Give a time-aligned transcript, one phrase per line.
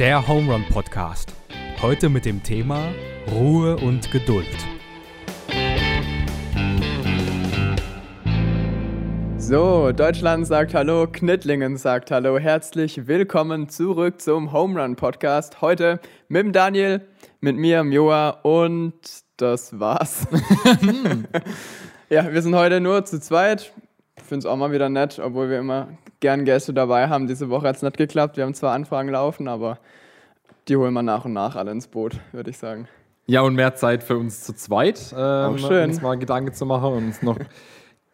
[0.00, 1.30] Der Home Run Podcast.
[1.82, 2.90] Heute mit dem Thema
[3.30, 4.46] Ruhe und Geduld.
[9.36, 12.38] So, Deutschland sagt Hallo, Knittlingen sagt Hallo.
[12.38, 15.60] Herzlich willkommen zurück zum Home Run Podcast.
[15.60, 17.06] Heute mit dem Daniel,
[17.42, 18.94] mit mir, Joa und
[19.36, 20.26] das war's.
[22.08, 23.70] ja, wir sind heute nur zu zweit.
[24.20, 25.88] Ich finde es auch mal wieder nett, obwohl wir immer
[26.20, 27.26] gern Gäste dabei haben.
[27.26, 28.36] Diese Woche hat es nicht geklappt.
[28.36, 29.78] Wir haben zwar Anfragen laufen, aber
[30.68, 32.86] die holen wir nach und nach alle ins Boot, würde ich sagen.
[33.26, 35.90] Ja, und mehr Zeit für uns zu zweit, ähm, schön.
[35.90, 37.38] uns mal Gedanken zu machen und uns noch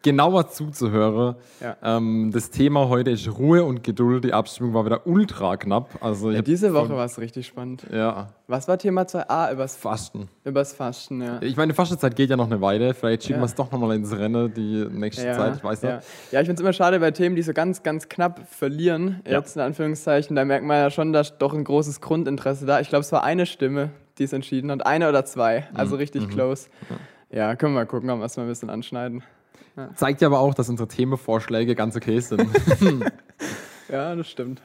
[0.07, 1.35] genauer zuzuhören.
[1.61, 1.75] Ja.
[1.83, 4.23] Ähm, das Thema heute ist Ruhe und Geduld.
[4.23, 5.89] Die Abstimmung war wieder ultra knapp.
[6.01, 7.83] Also Ja, diese Woche war es richtig spannend.
[7.91, 9.29] Ja, Was war Thema 2?
[9.29, 10.29] Ah, übers, Fasten.
[10.45, 11.41] übers Fasten, ja.
[11.41, 12.93] Ich meine, die Fastenzeit geht ja noch eine Weile.
[12.93, 13.41] Vielleicht schicken Ja.
[13.41, 15.55] wir es doch nochmal ins Rennen die nächste Ja, Zeit.
[15.57, 15.95] Ich weiß ja.
[15.97, 16.07] nicht.
[16.31, 19.33] ja, ich finde es immer schade bei Themen, die so ganz, ganz knapp verlieren, Ja.
[19.39, 20.35] jetzt in Anführungszeichen.
[20.35, 22.79] Da merkt man ja schon, da ist doch ein großes Grundinteresse da.
[22.79, 24.85] Ich glaube, es war eine Stimme, die es entschieden hat.
[24.85, 25.67] Eine oder zwei.
[25.73, 25.99] Also Mhm.
[25.99, 26.69] richtig close.
[27.29, 29.21] Ja, können wir mal gucken, ob wir es mal ein bisschen anschneiden.
[29.95, 32.47] Zeigt ja aber auch, dass unsere Themenvorschläge ganz okay sind.
[33.89, 34.61] Ja, das stimmt.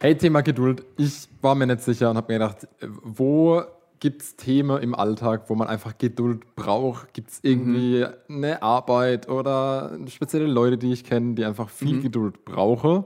[0.00, 0.84] Hey, Thema Geduld.
[0.98, 3.62] Ich war mir nicht sicher und habe mir gedacht, wo
[4.00, 7.12] gibt es Themen im Alltag, wo man einfach Geduld braucht?
[7.12, 12.44] Gibt es irgendwie eine Arbeit oder spezielle Leute, die ich kenne, die einfach viel Geduld
[12.44, 13.04] brauchen?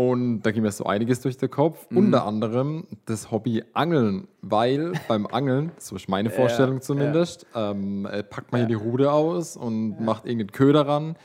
[0.00, 1.86] Und da ging mir so einiges durch den Kopf.
[1.94, 6.80] Unter anderem das Hobby Angeln, weil beim Angeln, so ist meine Vorstellung ja.
[6.80, 11.16] zumindest, ähm, äh, packt man hier die Rute aus und macht irgendeinen Köder ran,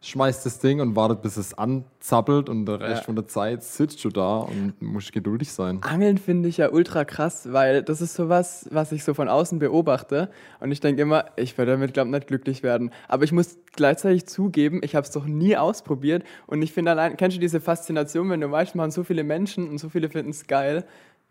[0.00, 3.02] schmeißt das Ding und wartet, bis es anzappelt und der Rest Ja.
[3.02, 5.82] von der Zeit sitzt du da und musst geduldig sein.
[5.82, 9.58] Angeln finde ich ja ultra krass, weil das ist sowas, was ich so von außen
[9.58, 10.30] beobachte.
[10.60, 12.92] Und ich denke immer, ich werde damit, glaube ich, nicht glücklich werden.
[13.08, 16.22] Aber ich muss gleichzeitig zugeben, ich habe es doch nie ausprobiert.
[16.46, 19.68] Und ich finde allein, kennst du diese Faszination, wenn du weißt, machen so viele Menschen
[19.68, 20.84] und so viele finden es geil,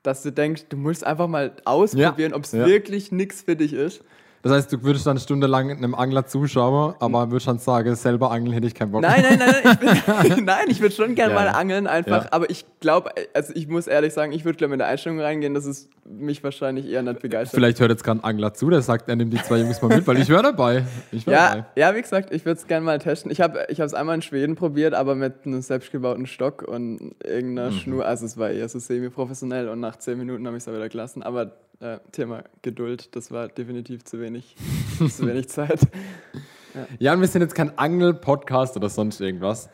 [0.04, 2.66] dass du denkst, du musst einfach mal ausprobieren, ob es ja.
[2.66, 4.04] wirklich nichts für dich ist.
[4.44, 7.96] Das heißt, du würdest dann eine Stunde lang einem Angler zuschauen, aber würdest dann sagen,
[7.96, 9.02] selber angeln hätte ich keinen Bock.
[9.02, 9.76] Nein, nein, nein, nein,
[10.24, 12.26] ich, bin, nein, ich würde schon gerne Ja, mal angeln, einfach.
[12.26, 12.32] Ja.
[12.32, 15.54] Aber ich glaube, also ich muss ehrlich sagen, ich würde, glaube mit der Einstellung reingehen,
[15.54, 17.56] dass es mich wahrscheinlich eher nicht begeistert.
[17.56, 19.90] Vielleicht hört jetzt gerade ein Angler zu, der sagt, er nimmt die zwei Jungs mal
[19.90, 20.86] mit, weil ich wäre dabei.
[21.12, 21.66] Ich wär Ja, dabei.
[21.76, 23.30] ja, wie gesagt, ich würde es gerne mal testen.
[23.32, 27.76] Ich habe es einmal in Schweden probiert, aber mit einem selbstgebauten Stock und irgendeiner Mhm.
[27.80, 28.06] Schnur.
[28.06, 31.24] Also es war eher so semi-professionell und nach zehn Minuten habe ich es wieder gelassen.
[31.24, 34.56] Aber äh, Thema Geduld, das war definitiv zu wenig,
[34.98, 35.80] zu wenig Zeit.
[37.00, 39.70] Ja, und wir sind jetzt kein Angel-Podcast oder sonst irgendwas.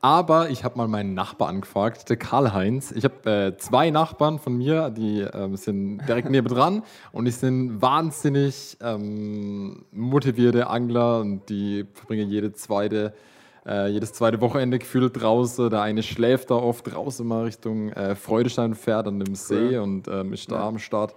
[0.00, 2.92] Aber ich habe mal meinen Nachbar angefragt, der Karl-Heinz.
[2.92, 7.82] Ich habe äh, zwei Nachbarn von mir, die ähm, sind direkt nebendran und die sind
[7.82, 13.12] wahnsinnig ähm, motivierte Angler und die verbringen jede zweite,
[13.66, 15.68] äh, jedes zweite Wochenende gefühlt draußen.
[15.68, 20.06] Der eine schläft da oft draußen mal Richtung äh, Freudestein fährt an dem See und
[20.06, 21.16] ähm, ist da am Start.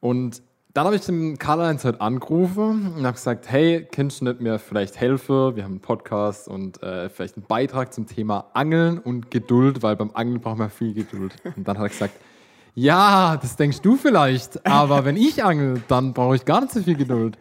[0.00, 4.58] Und dann habe ich den Karl-Heinz heute angerufen und habe gesagt, hey, kannst du mir
[4.58, 5.56] vielleicht helfen?
[5.56, 9.96] Wir haben einen Podcast und äh, vielleicht einen Beitrag zum Thema Angeln und Geduld, weil
[9.96, 11.34] beim Angeln braucht man viel Geduld.
[11.56, 12.14] Und dann hat er gesagt,
[12.76, 16.82] ja, das denkst du vielleicht, aber wenn ich angel, dann brauche ich gar nicht so
[16.82, 17.36] viel Geduld.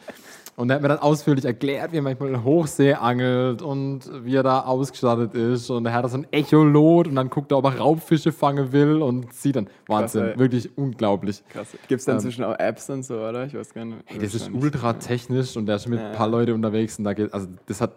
[0.59, 4.43] Und er hat mir dann ausführlich erklärt, wie er manchmal Hochsee angelt und wie er
[4.43, 5.69] da ausgestattet ist.
[5.69, 9.01] Und er hat so ein Echolot und dann guckt er, ob er Raubfische fangen will
[9.01, 9.69] und sieht dann.
[9.87, 10.37] Wahnsinn, ey.
[10.37, 11.41] wirklich unglaublich.
[11.47, 11.69] Krass.
[11.87, 13.45] Gibt es dann Ähm, inzwischen auch Apps und so, oder?
[13.45, 13.99] Ich weiß gar nicht.
[14.03, 16.09] Hey, das ist ultra technisch und der ist mit Ja.
[16.09, 17.93] ein paar Leuten unterwegs und da geht, also das hat,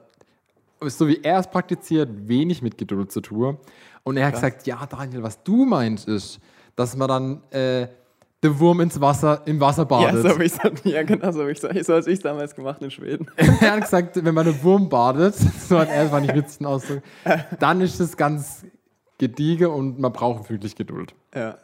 [0.82, 3.58] so wie er es praktiziert, wenig mit Geduld zu tun.
[4.04, 6.38] Und er hat gesagt, ja Daniel, was du meinst ist,
[6.76, 7.88] dass man dann äh,
[8.42, 10.22] den Wurm ins Wasser, im Wasser Ja, badet.
[10.22, 12.90] so habe ich es ja, genau, so habe ich es so ich's damals gemacht in
[12.90, 13.28] Schweden.
[13.36, 15.34] er hat gesagt, wenn man einen Wurm badet,
[15.68, 17.02] so hat er, das war nicht witzig ein Ausdruck,
[17.60, 18.64] dann ist es ganz
[19.18, 21.14] gediege und man braucht wirklich Geduld.
[21.34, 21.56] ja.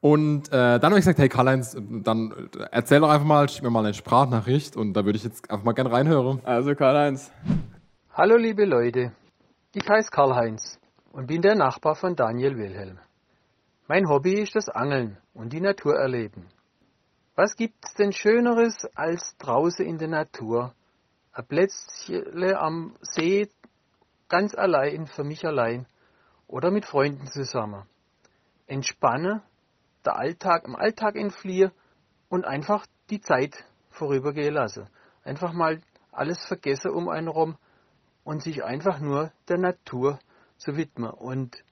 [0.00, 3.62] Und äh, dann habe ich gesagt, hey Karl-Heinz, dann äh, erzähl doch einfach mal, schick
[3.62, 6.40] mir mal eine Sprachnachricht und da würde ich jetzt einfach mal gerne reinhören.
[6.42, 7.30] Also Karl-Heinz.
[8.12, 9.12] Hallo liebe Leute,
[9.74, 10.80] ich heiße Karl-Heinz
[11.12, 12.98] und bin der Nachbar von Daniel Wilhelm.
[13.86, 16.48] Mein Hobby ist das Angeln und die Natur erleben.
[17.34, 20.74] Was gibt's denn Schöneres als draußen in der Natur?
[21.32, 23.48] Ein Plätzchen am See,
[24.28, 25.86] ganz allein, für mich allein
[26.46, 27.84] oder mit Freunden zusammen.
[28.66, 29.42] Entspanne,
[30.04, 31.72] der Alltag, im Alltag entfliehe
[32.28, 34.88] und einfach die Zeit vorübergehen lasse.
[35.24, 35.80] Einfach mal
[36.10, 37.56] alles vergessen um einen rum
[38.24, 40.18] und sich einfach nur der Natur
[40.58, 41.64] zu widmen und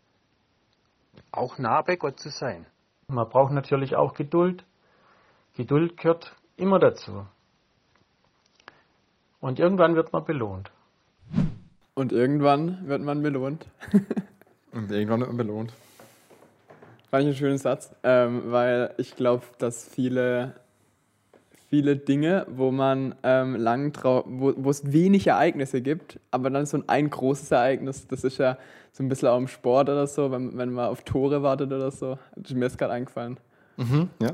[1.33, 2.67] auch nah bei Gott zu sein.
[3.11, 4.65] Man braucht natürlich auch Geduld.
[5.57, 7.27] Geduld gehört immer dazu.
[9.41, 10.71] Und irgendwann wird man belohnt.
[11.95, 13.67] Und irgendwann wird man belohnt.
[14.73, 15.73] Und irgendwann wird man belohnt.
[17.11, 20.55] Fand ich einen schönen Satz, ähm, weil ich glaube, dass viele,
[21.71, 26.79] viele Dinge, wo man ähm, lang trau wo es wenig Ereignisse gibt, aber dann so
[26.79, 28.59] ein, ein großes Ereignis, das ist ja
[28.93, 31.91] so ein bisschen auch im Sport oder so, wenn, wenn man auf Tore wartet oder
[31.93, 32.19] so.
[32.53, 33.39] Mir ist gerade eingefallen.
[34.21, 34.31] Ja.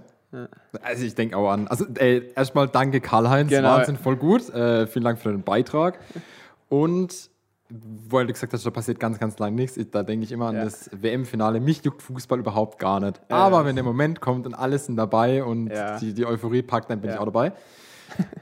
[0.82, 1.68] Also ich denke auch an.
[1.68, 3.68] Also ey, erstmal danke Karl-Heinz, Genau.
[3.68, 4.48] Wahnsinn, voll gut.
[4.50, 5.98] Äh, vielen Dank für den Beitrag.
[6.68, 7.30] Und
[7.68, 10.46] weil du gesagt hast, da passiert ganz, ganz lang nichts, ich, da denke ich immer
[10.46, 10.64] an Ja.
[10.64, 11.58] das WM-Finale.
[11.60, 13.20] Mich juckt Fußball überhaupt gar nicht.
[13.28, 15.98] Ja, Aber wenn der Moment kommt und alles sind dabei und Ja.
[15.98, 17.52] die, die Euphorie packt, dann bin ich auch dabei.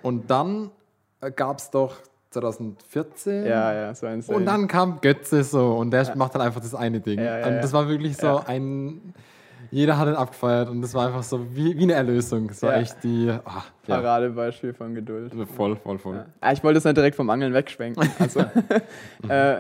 [0.03, 0.71] Und dann
[1.37, 1.97] gab es doch
[2.31, 6.61] 2014 Ja, ja, so ein und dann kam Götze so und der macht dann einfach
[6.61, 7.19] das eine Ding.
[7.19, 9.15] Und das war wirklich so ein.
[9.75, 12.49] Jeder hat ihn abgefeiert und das war einfach so wie, wie eine Erlösung.
[12.49, 12.81] Es war Ja.
[12.81, 13.29] echt die.
[13.29, 15.33] ah, ja, Paradebeispiel von Geduld.
[15.57, 16.15] voll, voll, voll.
[16.17, 16.27] Ja.
[16.41, 18.09] Ah, ich wollte es nicht direkt vom Angeln wegschwenken.
[18.21, 18.41] Also,
[19.29, 19.57] äh,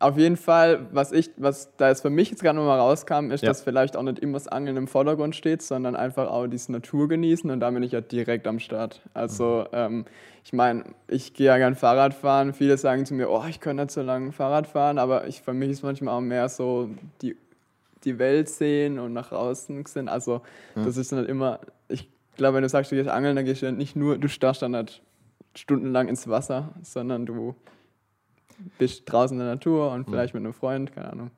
[0.00, 3.46] auf jeden Fall, was ich, was da jetzt für mich jetzt gerade nochmal rauskam, ist,
[3.46, 7.08] dass vielleicht auch nicht immer das Angeln im Vordergrund steht, sondern einfach auch diese Natur
[7.08, 9.00] genießen und da bin ich ja direkt am Start.
[9.14, 10.04] Also, ähm,
[10.42, 12.52] ich meine, ich gehe ja gern Fahrrad fahren.
[12.52, 15.54] Viele sagen zu mir, oh, ich kann nicht so lange Fahrrad fahren, aber ich, für
[15.54, 16.90] mich ist manchmal auch mehr so
[17.22, 17.34] die,
[18.04, 20.08] die Welt sehen und nach außen sind.
[20.08, 20.40] Also,
[20.74, 23.66] das ist nicht immer, ich glaube, wenn du sagst, du gehst angeln, dann gehst du
[23.66, 25.02] ja nicht nur, du starrst dann nicht
[25.54, 27.54] stundenlang ins Wasser, sondern du
[28.78, 31.30] bist draußen in der Natur und vielleicht mit einem Freund, keine Ahnung.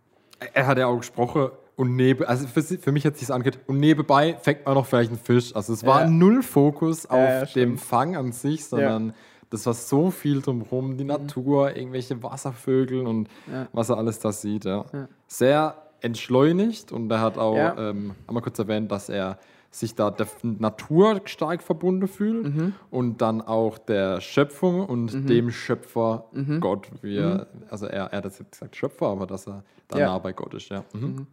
[0.52, 3.58] Er hat ja auch gesprochen und neben, also für, für mich hat sich das angehört,
[3.66, 5.54] und nebenbei fängt man noch vielleicht einen Fisch.
[5.56, 6.08] Also es war Ja.
[6.10, 7.78] null Fokus auf Ja, ja, dem.
[7.78, 9.14] Fang an sich, sondern
[9.50, 13.52] das war so viel drumherum, die Natur, irgendwelche Wasservögel und Mhm.
[13.54, 13.68] Ja.
[13.72, 14.64] was er alles da sieht.
[14.64, 14.84] Ja.
[14.92, 15.08] Ja.
[15.26, 17.90] Sehr entschleunigt und er hat auch, Ja.
[17.90, 19.38] ähm, einmal kurz erwähnt, dass er
[19.70, 22.74] sich da der Natur stark verbunden fühlt Mhm.
[22.90, 26.60] und dann auch der Schöpfung und dem Schöpfer Mhm.
[26.60, 30.06] Gott, wie er, also er, er hat jetzt gesagt Schöpfer, aber dass er da Ja.
[30.06, 30.82] nah bei Gott ist, ja.
[30.94, 31.26] Mhm.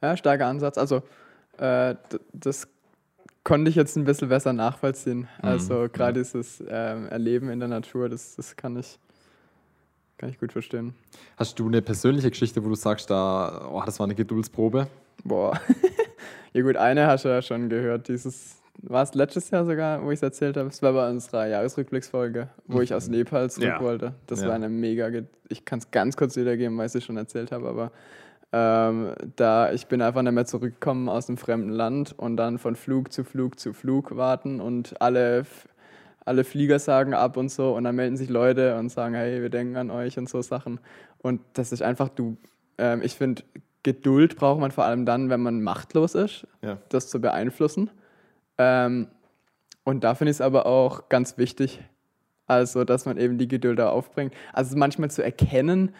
[0.00, 0.78] Ja, starker Ansatz.
[0.78, 1.02] Also,
[1.58, 1.96] äh,
[2.32, 2.68] das
[3.42, 5.26] konnte ich jetzt ein bisschen besser nachvollziehen.
[5.42, 8.98] Also, gerade dieses ähm, Erleben in der Natur, das, das kann, ich,
[10.18, 10.94] kann ich gut verstehen.
[11.36, 14.86] Hast du eine persönliche Geschichte, wo du sagst, da, oh, das war eine Geduldsprobe?
[15.24, 15.60] Boah.
[16.52, 18.08] ja, gut, eine hast du ja schon gehört.
[18.08, 20.68] Dieses, war es letztes Jahr sogar, wo ich es erzählt habe?
[20.68, 23.80] Es war bei unserer Jahresrückblicksfolge, wo ich aus Nepal zurück Ja.
[23.80, 24.14] wollte.
[24.26, 24.48] Das Ja.
[24.48, 25.10] war eine mega.
[25.48, 27.92] Ich kann es ganz kurz wiedergeben, weil ich es schon erzählt habe, aber
[28.52, 32.76] ähm, da ich bin einfach nicht mehr zurückgekommen aus einem fremden Land und dann von
[32.76, 35.44] Flug zu Flug zu Flug warten und alle,
[36.26, 39.48] alle Flieger sagen ab und so und dann melden sich Leute und sagen, hey, wir
[39.48, 40.80] denken an euch und so Sachen.
[41.18, 42.36] Und das ist einfach, du,
[42.78, 43.42] ähm, ich finde,
[43.82, 46.78] Geduld braucht man vor allem dann, wenn man machtlos ist, Ja.
[46.88, 47.90] das zu beeinflussen.
[48.58, 49.06] Ähm,
[49.84, 51.80] und da finde ich es aber auch ganz wichtig,
[52.48, 54.34] also dass man eben die Geduld da aufbringt.
[54.52, 55.94] Also manchmal zu erkennen,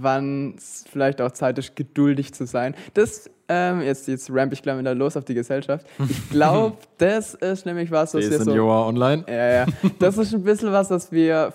[0.00, 2.74] wann es vielleicht auch Zeit ist, geduldig zu sein.
[2.94, 5.86] Das, ähm, jetzt, jetzt ramp ich gleich wieder los auf die Gesellschaft.
[6.08, 8.54] Ich glaube, das ist nämlich was, was wir Jason so...
[8.54, 9.24] Joa online.
[9.28, 9.66] Ja, ja.
[9.98, 11.52] Das ist ein bisschen was, was wir,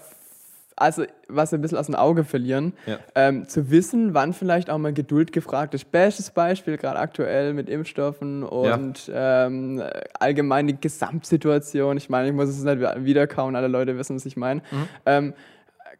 [0.76, 2.74] also was wir ein bisschen aus dem Auge verlieren.
[2.86, 3.00] Ja.
[3.16, 5.92] Ähm, zu wissen, wann vielleicht auch mal Geduld gefragt ist.
[5.92, 9.82] Bestes Beispiel gerade aktuell mit Impfstoffen und ähm,
[10.20, 11.98] allgemein die Gesamtsituation.
[11.98, 14.62] Ich meine, ich muss es nicht wiederkauen, alle Leute wissen, was ich meine.
[15.06, 15.34] Ähm,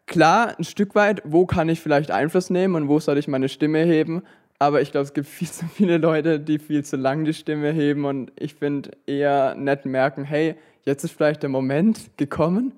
[0.08, 3.50] klar, ein Stück weit, wo kann ich vielleicht Einfluss nehmen und wo soll ich meine
[3.50, 4.24] Stimme heben?
[4.60, 7.72] Aber ich glaube, es gibt viel zu viele Leute, die viel zu lang die Stimme
[7.72, 12.74] heben und ich finde eher nett merken, hey, jetzt ist vielleicht der Moment gekommen,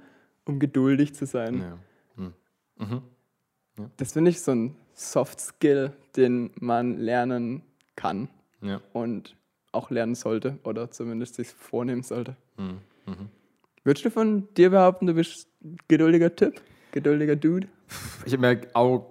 [0.46, 1.63] um geduldig zu sein.
[2.77, 3.01] Ja.
[3.98, 7.62] Das finde ich so ein Soft Skill, den man lernen
[7.96, 8.27] kann
[8.62, 8.82] Ja.
[8.94, 9.36] und
[9.72, 12.36] auch lernen sollte oder zumindest sich vornehmen sollte.
[12.58, 12.80] Mhm.
[13.84, 16.60] Würdest du von dir behaupten, du bist ein geduldiger Typ?
[16.91, 17.67] Geduldiger Dude?
[18.25, 19.05] Ich habe mir auch.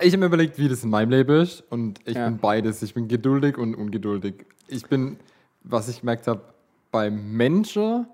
[0.00, 1.62] Ich habe mir überlegt, wie das in meinem Leben ist.
[1.70, 2.28] Und ich Ja.
[2.28, 2.82] bin beides.
[2.82, 4.46] Ich bin geduldig und ungeduldig.
[4.68, 5.16] Ich bin,
[5.62, 6.40] was ich gemerkt habe,
[6.90, 8.06] bei Menschen,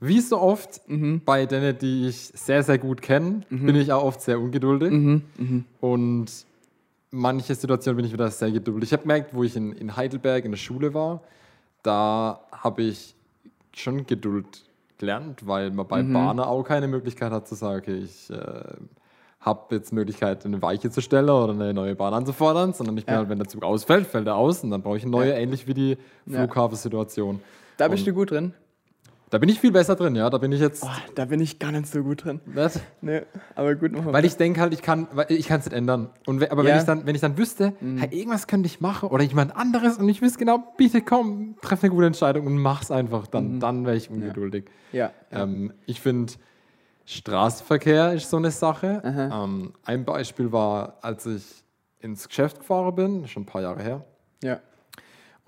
[0.00, 1.20] wie so oft, Mhm.
[1.24, 4.90] bei denen, die ich sehr, sehr gut kenne, bin ich auch oft sehr ungeduldig.
[4.90, 5.64] Mhm.
[5.80, 6.26] Und
[7.10, 8.88] manche Situationen bin ich wieder sehr geduldig.
[8.88, 11.22] Ich habe gemerkt, wo ich in, in Heidelberg in der Schule war,
[11.82, 13.14] da habe ich
[13.74, 14.64] schon Geduld
[15.00, 18.36] gelernt, weil man bei Bahnen auch keine Möglichkeit hat zu sagen, okay, ich äh,
[19.40, 23.14] habe jetzt Möglichkeit, eine Weiche zu stellen oder eine neue Bahn anzufordern, sondern ich bin
[23.14, 23.18] Ja.
[23.20, 25.36] halt, wenn der Zug ausfällt, fällt er aus und dann brauche ich eine neue, Ja.
[25.36, 25.98] ähnlich wie die.
[26.28, 27.40] Flughafensituation.
[27.76, 28.52] Da bist Und- du gut drin.
[29.30, 30.28] Da bin ich viel besser drin, ja.
[30.28, 30.82] Da bin ich jetzt.
[30.82, 32.40] Oh, da bin ich gar nicht so gut drin.
[32.46, 32.80] Nicht?
[33.00, 33.22] Nee,
[33.54, 36.10] aber gut, machen Weil ich denke halt, ich kann weil ich kann es nicht ändern.
[36.26, 36.70] Und aber Ja.
[36.70, 36.72] Mhm.
[36.74, 39.98] wenn ich dann, wenn ich dann wüsste, hey, irgendwas könnte ich machen oder jemand anderes
[39.98, 43.86] und ich wüsste genau, bitte komm, treff eine gute Entscheidung und mach's einfach, dann, dann
[43.86, 44.64] wäre ich ungeduldig.
[44.90, 45.12] Ja.
[45.30, 46.32] Ähm, ich finde,
[47.06, 49.00] Straßenverkehr ist so eine Sache.
[49.04, 51.44] Ähm, ein Beispiel war, als ich
[52.00, 54.04] ins Geschäft gefahren bin, schon ein paar Jahre her,
[54.42, 54.58] Ja.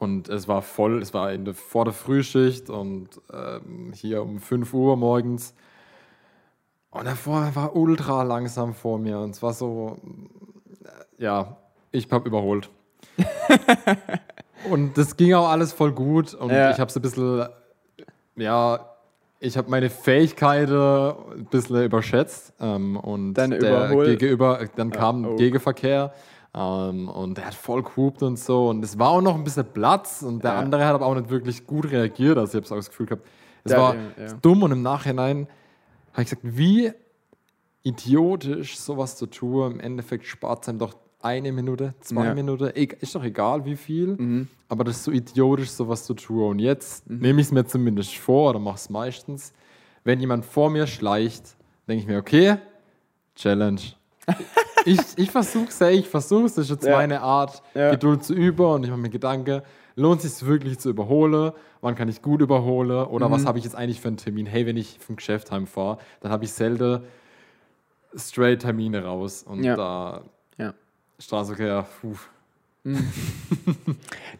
[0.02, 4.40] Und es war voll, es war in der, vor der Frühschicht und ähm, hier um
[4.40, 5.54] 5 Uhr morgens.
[6.90, 7.16] Und er
[7.54, 9.20] war, ultra langsam vor mir.
[9.20, 9.98] Und es war so,
[10.82, 11.56] äh, ja,
[11.92, 12.68] ich habe überholt.
[14.72, 16.34] und das ging auch alles voll gut.
[16.34, 16.72] Und Ja.
[16.72, 17.46] ich habe so ein bisschen,
[18.34, 18.84] ja,
[19.38, 22.54] ich habe meine Fähigkeiten ein bisschen überschätzt.
[22.58, 25.36] Ähm, und der Überhol- Gegenüber, dann kam oh.
[25.36, 26.12] Gegenverkehr.
[26.54, 28.68] Ähm, und der hat voll gehupt und so.
[28.68, 30.22] Und es war auch noch ein bisschen Platz.
[30.22, 30.58] Und der Ja.
[30.58, 32.36] andere hat aber auch nicht wirklich gut reagiert.
[32.38, 33.26] Also ich habe auch das Gefühl gehabt,
[33.64, 34.62] es Ja, war ja, dumm.
[34.62, 35.48] Und im Nachhinein
[36.12, 36.92] habe ich gesagt, wie
[37.82, 39.72] idiotisch sowas zu tun.
[39.72, 42.34] Im Endeffekt spart es einem doch eine Minute, zwei Ja.
[42.34, 42.70] Minuten.
[42.74, 44.16] Eg- Ist doch egal, wie viel.
[44.16, 44.48] Mhm.
[44.68, 46.50] Aber das ist so idiotisch, sowas zu tun.
[46.50, 49.52] Und jetzt nehme ich es mir zumindest vor oder mache es meistens.
[50.04, 51.56] Wenn jemand vor mir schleicht,
[51.88, 52.56] denke ich mir, okay,
[53.36, 53.80] Challenge.
[54.84, 56.54] ich ich versuche es, ich versuche es.
[56.54, 56.96] Das ist jetzt Ja.
[56.96, 57.90] meine Art, Ja.
[57.90, 58.64] Geduld zu üben.
[58.66, 59.62] Und ich mache mir Gedanken,
[59.96, 61.52] lohnt es sich wirklich zu überholen?
[61.80, 63.06] Wann kann ich gut überholen?
[63.06, 63.32] Oder Mhm.
[63.32, 64.46] was habe ich jetzt eigentlich für einen Termin?
[64.46, 67.02] Hey, wenn ich vom Geschäft heimfahre, dann habe ich selten
[68.16, 69.42] straight Termine raus.
[69.42, 69.76] Und Ja.
[69.76, 70.22] da
[70.58, 70.74] Ja.
[71.18, 72.16] Straßenverkehr, puh.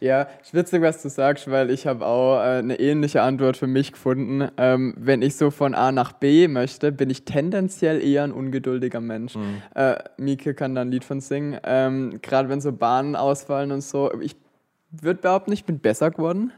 [0.01, 3.69] Ja, ist witzig, was du sagst, weil ich habe auch äh, eine ähnliche Antwort für
[3.69, 4.49] mich gefunden.
[4.57, 9.01] Ähm, wenn ich so von A nach B möchte, bin ich tendenziell eher ein ungeduldiger
[9.01, 9.37] Mensch.
[9.77, 11.57] Äh, Mieke kann da ein Lied von singen.
[11.63, 14.13] Ähm, Gerade wenn so Bahnen ausfallen und so.
[14.21, 14.35] Ich
[14.91, 16.53] würde behaupten, ich bin besser geworden.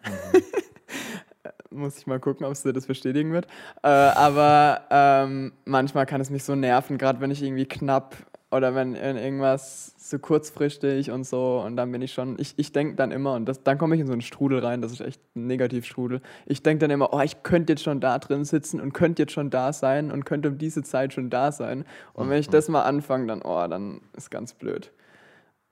[1.71, 3.47] Muss ich mal gucken, ob sie das bestätigen wird.
[3.83, 8.17] Äh, aber ähm, manchmal kann es mich so nerven, gerade wenn ich irgendwie knapp
[8.55, 12.95] oder wenn irgendwas so kurzfristig und so und dann bin ich schon, ich, ich denke
[12.95, 15.21] dann immer und das, dann komme ich in so einen Strudel rein, das ist echt
[15.35, 16.21] ein Negativstrudel.
[16.47, 19.33] Ich denke dann immer, oh, ich könnte jetzt schon da drin sitzen und könnte jetzt
[19.33, 21.85] schon da sein und könnte um diese Zeit schon da sein.
[22.13, 24.93] Und wenn ich das mal anfange, dann, oh, dann ist ganz blöd.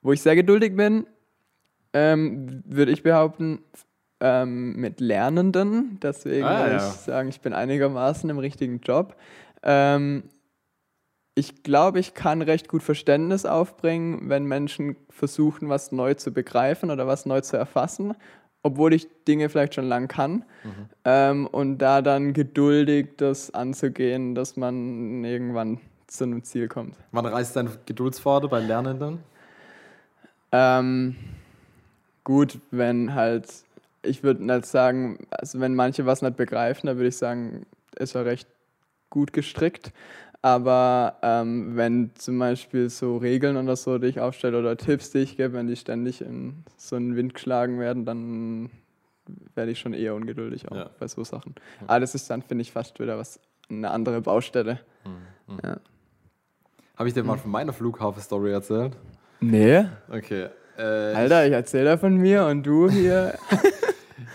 [0.01, 1.07] Wo ich sehr geduldig bin,
[1.93, 3.61] ähm, würde ich behaupten,
[4.21, 5.99] ähm, mit Lernenden.
[6.03, 6.89] Deswegen Ah, würde ja.
[6.89, 9.17] ich sagen, ich bin einigermaßen im richtigen Job.
[9.63, 10.25] Ähm,
[11.35, 16.91] ich glaube, ich kann recht gut Verständnis aufbringen, wenn Menschen versuchen, was neu zu begreifen
[16.91, 18.15] oder was neu zu erfassen,
[18.63, 20.45] obwohl ich Dinge vielleicht schon lang kann.
[21.05, 26.97] Ähm, und da dann geduldig das anzugehen, dass man irgendwann zu einem Ziel kommt.
[27.13, 29.21] Wann reißt dein Geduldsfaden bei Lernenden?
[30.53, 31.17] Ähm,
[32.25, 33.49] gut, wenn halt,
[34.03, 37.65] ich würde nicht sagen, also wenn manche was nicht begreifen, dann würde ich sagen,
[37.97, 38.47] ist er recht
[39.09, 39.93] gut gestrickt.
[40.45, 45.19] Aber ähm, wenn zum Beispiel so Regeln oder so, die ich aufstelle oder Tipps, die
[45.19, 48.71] ich gebe, wenn die ständig in so einen Wind geschlagen werden, dann
[49.55, 50.91] werde ich schon eher ungeduldig auch Ja.
[50.99, 51.55] bei so Sachen.
[51.87, 53.39] Aber das ist dann, finde ich, fast wieder was,
[53.71, 54.81] eine andere Baustelle.
[55.63, 55.77] Ja.
[56.97, 58.97] Habe ich dir mal von meiner Flughafen-Story erzählt?
[59.41, 59.85] Nee.
[60.09, 60.49] Okay.
[60.77, 63.35] Äh, Alter, ich erzähle da von mir und du hier.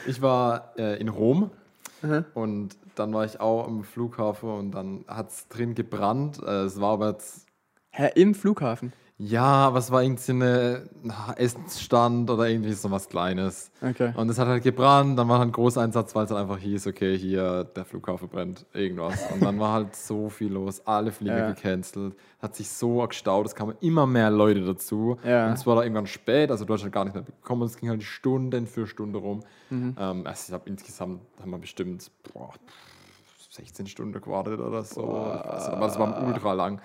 [0.06, 1.50] Ich war äh, in Rom
[2.02, 2.24] Mhm.
[2.34, 6.42] und dann war ich auch am Flughafen und dann hat es drin gebrannt.
[6.46, 7.46] Äh, es war aber jetzt,
[7.92, 8.94] Hä, im Flughafen?
[9.20, 10.90] ja, aber es war irgendwie so eine
[11.38, 13.72] Essensstand oder irgendwie so was Kleines.
[13.82, 14.14] Okay.
[14.16, 16.88] Und es hat halt gebrannt, dann war halt ein Großeinsatz, weil es halt einfach hieß,
[16.88, 19.20] okay, hier, der Flughafen brennt, irgendwas.
[19.34, 21.52] Und dann war halt so viel los, alle Flieger Ja.
[21.52, 25.18] gecancelt, hat sich so gestaut, es kamen immer mehr Leute dazu.
[25.24, 25.48] Ja.
[25.48, 28.04] Und es war da irgendwann spät, also Deutschland gar nicht mehr bekommen, es ging halt
[28.04, 29.40] Stunden für Stunde rum.
[29.70, 29.96] Mhm.
[30.00, 32.52] Ähm, also ich glaube, insgesamt haben wir bestimmt boah,
[33.58, 35.02] 16 Stunden gewartet oder so.
[35.04, 36.80] Also, aber es war ultra lang.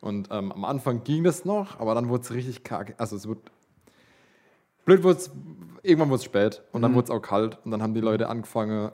[0.00, 2.94] Und ähm, am Anfang ging das noch, aber dann wurde es richtig kacke.
[2.98, 3.38] Also es wird
[4.84, 5.18] blöd wurde
[5.82, 6.82] irgendwann wurde es spät und Mhm.
[6.82, 8.90] dann wurde es auch kalt und dann haben die Leute angefangen,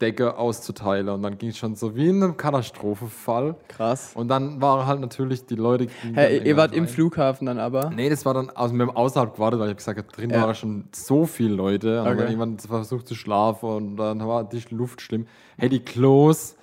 [0.00, 3.54] Decke auszuteilen und dann ging es schon so wie in einem Katastrophenfall.
[3.68, 4.12] Krass.
[4.14, 5.86] Und dann waren halt natürlich die Leute.
[6.02, 6.92] dann Hä, ihr irgendwann wart im rein.
[6.92, 7.90] Flughafen dann aber?
[7.90, 10.42] Nee, das war dann, also wir haben außerhalb gewartet, weil ich gesagt habe, drin Ja.
[10.42, 12.02] waren schon so viele Leute.
[12.02, 12.18] Und Okay.
[12.18, 15.26] dann jemand versucht zu schlafen und dann war die Luft schlimm.
[15.58, 16.56] Hey, die Klos.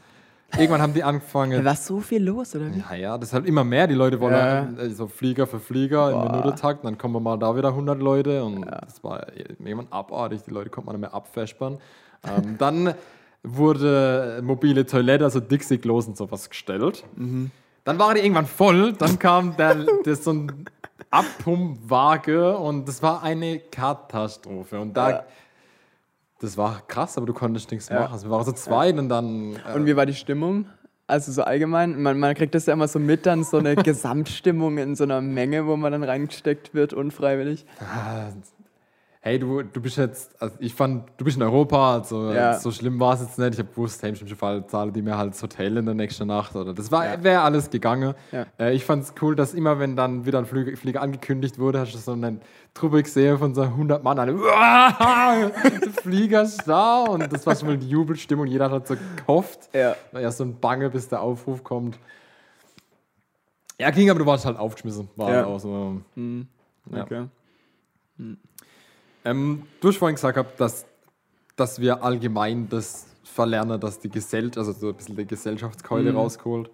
[0.58, 1.64] Irgendwann haben die angefangen.
[1.64, 2.80] War so viel los, oder wie?
[2.80, 3.88] Ja, ja, das ist halt immer mehr.
[3.88, 4.68] Die Leute wollen Ja.
[4.78, 6.26] halt, so Flieger für Flieger Boah.
[6.26, 6.84] im Minutentakt.
[6.84, 10.42] Dann kommen wir mal da wieder 100 Leute und das war irgendwann abartig.
[10.46, 11.78] Die Leute konnten man nicht mehr abfespern.
[12.30, 12.94] ähm, dann
[13.44, 17.04] wurde mobile Toilette, also Dixie-Klos und sowas gestellt.
[17.16, 17.52] Mhm.
[17.84, 18.94] Dann waren die irgendwann voll.
[18.94, 20.66] Dann kam der, das so ein
[21.10, 24.80] Abpumpwaage und das war eine Katastrophe.
[24.80, 25.24] Und da, Ja.
[26.40, 28.02] das war krass, aber du konntest nichts Ja.
[28.02, 28.14] machen.
[28.14, 29.56] Also wir waren so zweit und dann.
[29.56, 30.66] äh, Und wie war die Stimmung?
[31.08, 34.78] Also so allgemein, man, man kriegt das ja immer so mit, dann so eine Gesamtstimmung
[34.78, 37.66] in so einer Menge, wo man dann reingesteckt wird, unfreiwillig.
[39.24, 42.58] Hey, du, du bist jetzt, also ich fand, du bist in Europa, also Ja.
[42.60, 43.54] so schlimm war es jetzt nicht.
[43.54, 45.94] Ich habe gewusst, hey, im schlimmsten Fall zahlen die mir halt das Hotel in der
[45.94, 47.24] nächsten Nacht oder das war, Ja.
[47.24, 48.16] wäre alles gegangen.
[48.32, 48.48] Ja.
[48.60, 51.80] Äh, ich fand es cool, dass immer, wenn dann wieder ein Flieger, Flieger angekündigt wurde,
[51.80, 52.40] hast du so eine
[52.74, 57.56] Truppe gesehen von so 100 Mann, alle, "Uah, der Flieger ist da und das war
[57.56, 59.70] schon mal die Jubelstimmung, jeder hat so gehofft.
[59.74, 59.96] Ja.
[60.14, 62.00] War ja so ein Bange, bis der Aufruf kommt.
[63.80, 65.10] Ja, ging, aber du warst halt aufgeschmissen.
[65.16, 65.36] War Ja.
[65.38, 66.02] halt auch so.
[66.92, 67.04] Ja.
[67.04, 67.26] Okay.
[69.26, 70.86] Ähm, du hast vorhin gesagt, dass,
[71.56, 76.70] dass wir allgemein das verlernen, dass die Gesellschaft, also so ein bisschen die Gesellschaftskeule rausgeholt.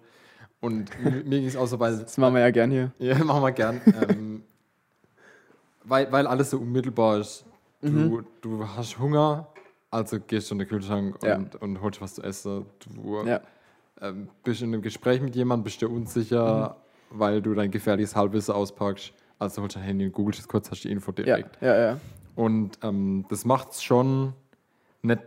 [0.60, 2.92] Und mir ging es auch so, weil, Das machen wir ja gern hier.
[2.98, 4.42] ja, machen wir gern, ähm,
[5.84, 7.44] weil, weil alles so unmittelbar ist.
[7.80, 9.46] Du, du hast Hunger,
[9.90, 11.36] also gehst du in den Kühlschrank Ja.
[11.36, 12.66] und, und holst was zu essen.
[12.80, 13.40] Du Ja.
[14.00, 16.76] ähm, bist in einem Gespräch mit jemandem, bist dir unsicher,
[17.10, 19.12] weil du dein gefährliches Halbwissen auspackst.
[19.38, 21.62] Also holst dein Handy und googelst es kurz, hast die Info Ja, direkt.
[21.62, 22.00] ja, ja.
[22.38, 24.32] Und ähm, das macht es schon
[25.02, 25.22] nicht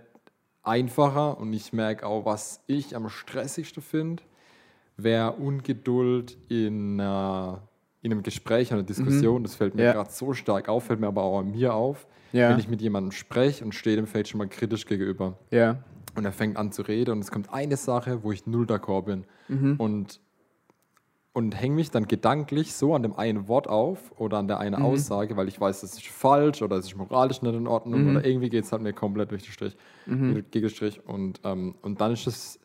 [0.64, 1.38] einfacher.
[1.38, 4.24] Und ich merke auch, was ich am stressigsten finde,
[4.96, 7.04] wäre Ungeduld in, äh,
[8.02, 9.44] in einem Gespräch, einer Diskussion.
[9.44, 9.92] Das fällt mir Ja.
[9.92, 12.08] gerade so stark auf, fällt mir aber auch an mir auf.
[12.32, 12.50] Ja.
[12.50, 15.38] Wenn ich mit jemandem spreche und stehe dem vielleicht schon mal kritisch gegenüber.
[15.50, 15.84] Ja.
[16.16, 19.02] Und er fängt an zu reden und es kommt eine Sache, wo ich null d'accord
[19.04, 19.26] bin.
[19.50, 19.76] Mhm.
[19.78, 20.22] Und,
[21.34, 24.80] und hänge mich dann gedanklich so an dem einen Wort auf oder an der einen
[24.80, 24.86] Mhm.
[24.86, 28.10] Aussage, weil ich weiß, das ist falsch oder es ist moralisch nicht in Ordnung Mhm.
[28.10, 31.00] oder irgendwie geht es halt mir komplett durch den Strich, gegen den Strich.
[31.08, 32.60] Und, ähm, und dann ist das,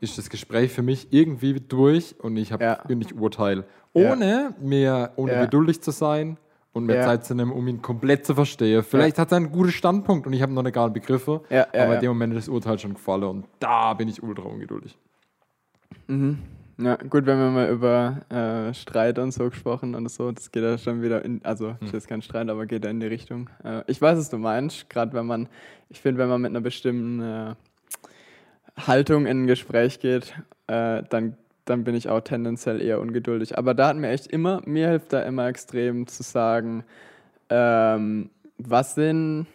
[0.00, 2.74] ist das Gespräch für mich irgendwie durch und ich habe Ja.
[2.86, 3.64] bin ich urteil.
[3.94, 4.12] Ja.
[4.12, 5.40] Ohne mir, ohne Ja.
[5.44, 6.36] geduldig zu sein
[6.72, 7.02] und mir Ja.
[7.02, 8.82] Zeit zu nehmen, um ihn komplett zu verstehen.
[8.82, 11.66] Vielleicht hat er einen guten Standpunkt und ich habe noch nicht gar Begriffe, Ja, ja,
[11.82, 11.94] aber ja.
[11.94, 14.96] in dem Moment ist das Urteil schon gefallen und da bin ich ultra ungeduldig.
[16.82, 20.62] Ja, gut, wenn wir mal über äh, Streit und so gesprochen und so, das geht
[20.62, 23.50] ja schon wieder in, also das ist kein Streit, aber geht ja in die Richtung.
[23.62, 25.50] Äh, ich weiß, was du meinst, gerade wenn man,
[25.90, 27.54] ich finde, wenn man mit einer bestimmten äh,
[28.78, 30.34] Haltung in ein Gespräch geht,
[30.68, 33.58] äh, dann, dann bin ich auch tendenziell eher ungeduldig.
[33.58, 36.84] Aber da hat mir echt immer, mir hilft da immer extrem zu sagen,
[37.50, 39.46] ähm, was sind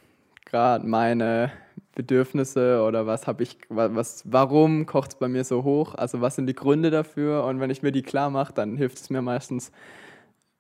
[0.46, 1.52] gerade meine
[1.96, 5.96] Bedürfnisse oder was habe ich, wa- was, warum kocht es bei mir so hoch?
[5.96, 7.46] Also was sind die Gründe dafür?
[7.46, 9.72] Und wenn ich mir die klar mache, dann hilft es mir meistens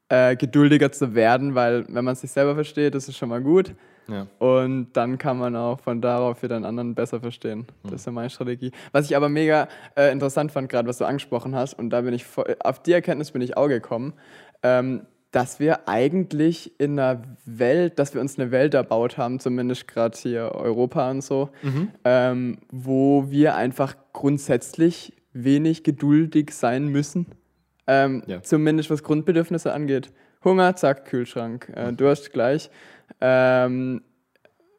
[0.09, 3.75] äh, geduldiger zu werden, weil wenn man sich selber versteht, ist schon mal gut.
[4.07, 4.27] Ja.
[4.37, 7.65] Und dann kann man auch von darauf wieder den anderen besser verstehen.
[7.83, 8.71] Das ist ja meine Strategie.
[8.91, 12.13] Was ich aber mega äh, interessant fand, gerade was du angesprochen hast, und da bin
[12.13, 14.13] ich voll, auf die Erkenntnis bin ich auch gekommen,
[14.61, 15.01] ähm,
[15.35, 20.17] dass wir eigentlich in einer Welt, dass wir uns eine Welt erbaut haben, zumindest gerade
[20.17, 21.49] hier Europa und so,
[22.05, 27.25] ähm, wo wir einfach grundsätzlich wenig geduldig sein müssen.
[27.85, 28.41] Ähm, Ja.
[28.43, 30.09] Zumindest was Grundbedürfnisse angeht.
[30.45, 31.69] Hunger, zack, Kühlschrank.
[31.75, 32.69] Äh, Durst gleich.
[33.19, 34.03] Ähm,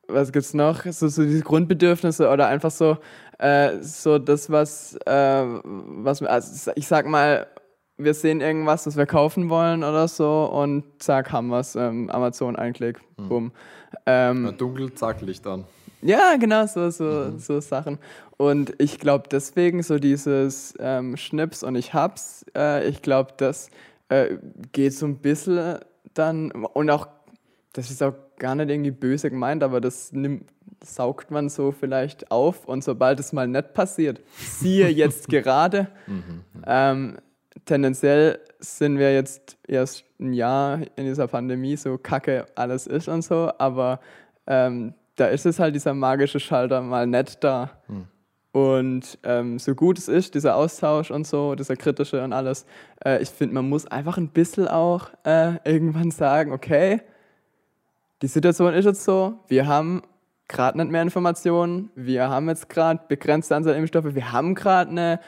[0.08, 0.86] was gibt's noch?
[0.86, 2.96] So, so diese Grundbedürfnisse oder einfach so,
[3.38, 7.46] äh, so das, was, äh, was also ich sag mal,
[7.98, 11.76] wir sehen irgendwas, was wir kaufen wollen oder so und zack, haben wir es.
[11.76, 13.52] Ähm, Amazon einklick, bumm.
[14.04, 15.64] Ähm, dunkel, zack, Licht an.
[16.02, 17.98] ja, genau, so, so, so Sachen.
[18.36, 23.70] Und ich glaube deswegen so dieses ähm, Schnips und ich hab's, äh, ich glaube, das
[24.08, 24.36] äh,
[24.72, 25.78] geht so ein bisschen
[26.14, 27.08] dann und auch,
[27.72, 30.50] das ist auch gar nicht irgendwie böse gemeint, aber das nimmt,
[30.84, 35.88] saugt man so vielleicht auf und sobald es mal nicht passiert, siehe jetzt gerade,
[36.66, 37.16] ähm,
[37.64, 43.22] tendenziell sind wir jetzt erst ein Jahr in dieser Pandemie, so kacke alles ist und
[43.22, 44.00] so, aber
[44.46, 47.70] ähm, da ist es halt dieser magische Schalter mal nicht da.
[48.52, 52.64] Und ähm, so gut es ist, dieser Austausch und so, dieser kritische und alles,
[53.04, 57.02] äh, ich finde, man muss einfach ein bisschen auch äh, irgendwann sagen, okay,
[58.22, 60.02] die Situation ist jetzt so, wir haben
[60.48, 65.20] gerade nicht mehr Informationen, wir haben jetzt gerade begrenzte Anzahl Impfstoffe, wir haben gerade eine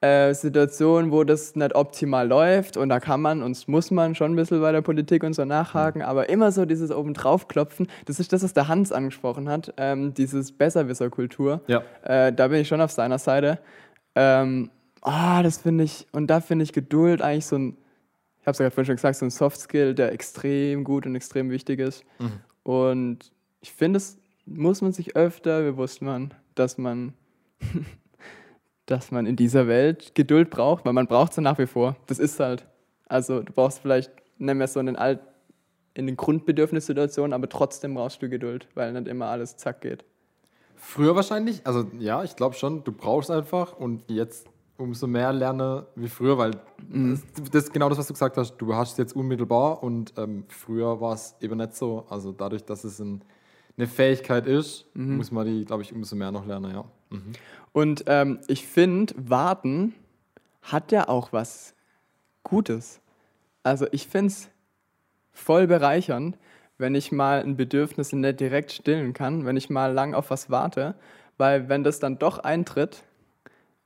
[0.00, 4.32] äh, Situation, wo das nicht optimal läuft und da kann man und muss man schon
[4.32, 7.88] ein bisschen bei der Politik und so nachhaken, aber immer so dieses oben drauf klopfen,
[8.06, 11.62] das ist das, was der Hans angesprochen hat, ähm, dieses Besserwisserkultur.
[11.66, 11.82] Ja.
[12.02, 13.58] Äh, da bin ich schon auf seiner Seite.
[14.14, 14.70] Ähm,
[15.02, 17.76] ah, das finde ich, und da finde ich Geduld eigentlich so ein,
[18.40, 21.50] ich habe es ja vorhin schon gesagt, so ein Soft-Skill, der extrem gut und extrem
[21.50, 22.04] wichtig ist.
[22.62, 27.14] Und ich finde, es muss man sich öfter bewusst machen, dass man,
[28.90, 31.96] dass man in dieser Welt Geduld braucht, weil man braucht sie nach wie vor.
[32.06, 32.66] Das ist halt.
[33.06, 35.20] Also du brauchst vielleicht nicht mehr so in den, Alt
[35.94, 40.04] in den Grundbedürfnissituationen, aber trotzdem brauchst du Geduld, weil nicht immer alles zack geht.
[40.76, 44.46] Früher wahrscheinlich, also ja, ich glaube schon, du brauchst einfach und jetzt
[44.76, 46.52] umso mehr lerne wie früher, weil
[46.88, 47.20] Mhm.
[47.34, 48.56] das, das ist genau das, was du gesagt hast.
[48.58, 52.06] Du hast es jetzt unmittelbar und ähm, früher war es eben nicht so.
[52.08, 53.22] Also dadurch, dass es ein,
[53.76, 55.16] eine Fähigkeit ist, Mhm.
[55.16, 56.84] muss man die, glaube ich, umso mehr noch lernen, ja.
[57.10, 57.32] Mhm.
[57.72, 59.94] Und ähm, ich finde, Warten
[60.62, 61.74] hat ja auch was
[62.42, 63.00] Gutes.
[63.62, 64.48] Also ich finde es
[65.32, 66.36] voll bereichernd,
[66.78, 70.50] wenn ich mal ein Bedürfnis nicht direkt stillen kann, wenn ich mal lang auf was
[70.50, 70.94] warte,
[71.36, 73.04] weil wenn das dann doch eintritt,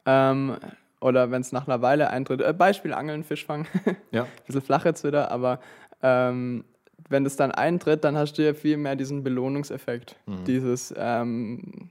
[0.06, 0.56] ähm,
[1.00, 3.66] oder wenn es nach einer Weile eintritt, äh, Beispiel Angeln, Fischfang,
[4.12, 4.26] Ja.
[4.46, 5.60] bisschen flach jetzt wieder, aber
[6.02, 6.64] ähm,
[7.08, 10.16] wenn das dann eintritt, dann hast du ja viel mehr diesen Belohnungseffekt.
[10.46, 11.90] Dieses, ähm,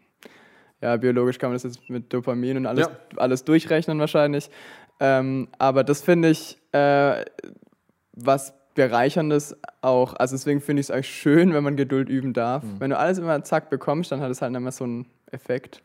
[0.81, 4.49] ja, biologisch kann man das jetzt mit Dopamin und alles, alles durchrechnen wahrscheinlich.
[4.99, 7.25] Ähm, aber das finde ich äh,
[8.13, 10.13] was Bereicherndes auch.
[10.13, 12.63] Also deswegen finde ich es eigentlich schön, wenn man Geduld üben darf.
[12.79, 15.81] Wenn du alles immer zack bekommst, dann hat es halt mehr so einen Effekt.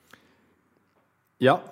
[1.39, 1.63] Ja,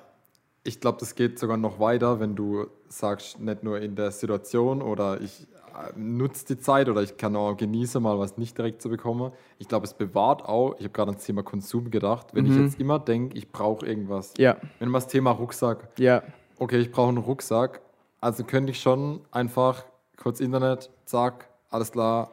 [0.64, 4.80] ich glaube, das geht sogar noch weiter, wenn du sagst, nicht nur in der Situation
[4.80, 8.80] oder ich äh, nutze die Zeit oder ich kann auch genieße mal was nicht direkt
[8.80, 9.32] zu bekommen.
[9.58, 12.80] Ich glaube, es bewahrt auch, ich habe gerade ans Thema Konsum gedacht, wenn ich jetzt
[12.80, 14.32] immer denke, ich brauche irgendwas.
[14.38, 16.22] Ja, Wenn man das Thema Rucksack, ja,
[16.58, 17.82] okay, ich brauche einen Rucksack,
[18.20, 19.84] also könnte ich schon einfach
[20.16, 22.30] kurz Internet, zack, alles klar.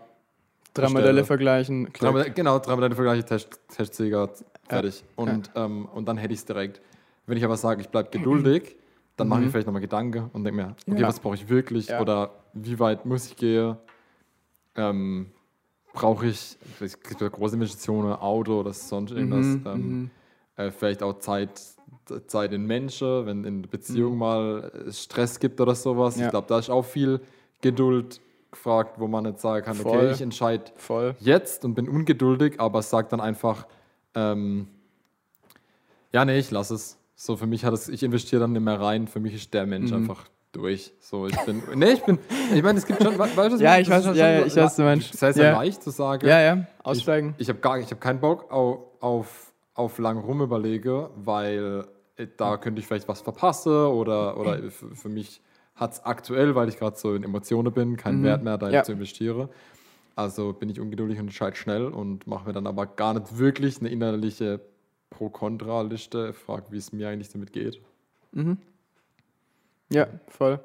[0.73, 0.87] drei.
[0.87, 1.89] Modelle vergleichen.
[1.91, 4.29] Drei, genau, drei Modelle Vergleiche, Test, Testsieger,
[4.69, 5.03] fertig.
[5.17, 6.81] Und, ähm, und dann hätte ich es direkt.
[7.25, 8.75] Wenn ich aber sage, ich bleibe geduldig,
[9.17, 11.07] dann mache ich mir vielleicht nochmal Gedanken und denke mir, okay, Ja.
[11.07, 12.01] was brauche ich wirklich Ja.
[12.01, 13.77] oder wie weit muss ich gehen?
[14.75, 15.31] Ähm,
[15.93, 19.45] brauche ich, es gibt ja große Investitionen, Auto oder sonst irgendwas.
[19.45, 20.11] Mhm, ähm,
[20.55, 21.61] äh, vielleicht auch Zeit,
[22.27, 26.15] Zeit in Menschen, wenn in der Beziehung mal äh, Stress gibt oder sowas.
[26.15, 26.21] Mhm.
[26.21, 26.27] Ja.
[26.27, 27.19] Ich glaube, da ist auch viel
[27.61, 29.97] Geduld gefragt, wo man nicht sagen kann, Voll.
[29.97, 31.15] okay, ich entscheide Voll.
[31.19, 33.65] jetzt und bin ungeduldig, aber sag dann einfach,
[34.15, 34.67] ähm,
[36.11, 36.97] ja, nee, ich lasse es.
[37.23, 39.65] So, für mich hat es, ich investiere dann nicht mehr rein, für mich ist der
[39.65, 39.69] Mhm.
[39.69, 40.91] Mensch einfach durch.
[40.99, 42.17] So, ich bin, nee, ich bin,
[42.51, 43.81] ich meine, es gibt schon, we- weißt du, was Ja, meine?
[43.83, 45.13] ich weiß- ja, schon ja, so ich weiß, du meinst.
[45.13, 47.35] Das heißt ja leicht zu sagen, Ja, ja, aussteigen.
[47.37, 51.85] ich habe gar, ich habe keinen Bock auf, auf, auf lang rumüberlege, weil
[52.17, 55.41] äh, da könnte ich vielleicht was verpassen oder, oder für, mich
[55.75, 58.81] hat es aktuell, weil ich gerade so in Emotionen bin, keinen Wert mehr, da Ja.
[58.83, 59.47] zu investieren.
[60.15, 63.79] Also bin ich ungeduldig und entscheide schnell und mache mir dann aber gar nicht wirklich
[63.79, 64.59] eine innerliche
[65.11, 67.79] Pro-Kontra-Liste, frage, wie es mir eigentlich damit geht.
[69.89, 70.59] Ja, voll.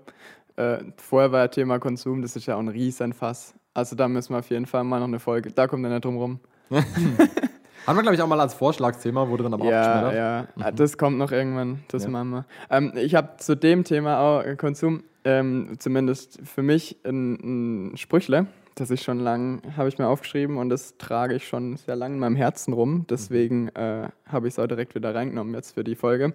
[0.56, 3.54] Äh, vorher war ja Thema Konsum, das ist ja auch ein Riesenfass.
[3.74, 6.04] Also da müssen wir auf jeden Fall mal noch eine Folge, da kommt er nicht
[6.04, 6.40] drum rum.
[6.70, 10.96] Haben wir, glaube ich, auch mal als Vorschlagsthema, wurde dann aber Ja, ja, Ah, das
[10.98, 12.08] kommt noch irgendwann, das Ja.
[12.10, 12.44] machen wir.
[12.70, 17.96] Ähm, ich habe zu dem Thema auch äh, Konsum, ähm, zumindest für mich ein, ein
[17.96, 21.96] Sprüchle, das ich schon lang, habe ich mir aufgeschrieben und das trage ich schon sehr
[21.96, 23.06] lange in meinem Herzen rum.
[23.08, 26.34] Deswegen äh, habe ich es auch direkt wieder reingenommen jetzt für die Folge.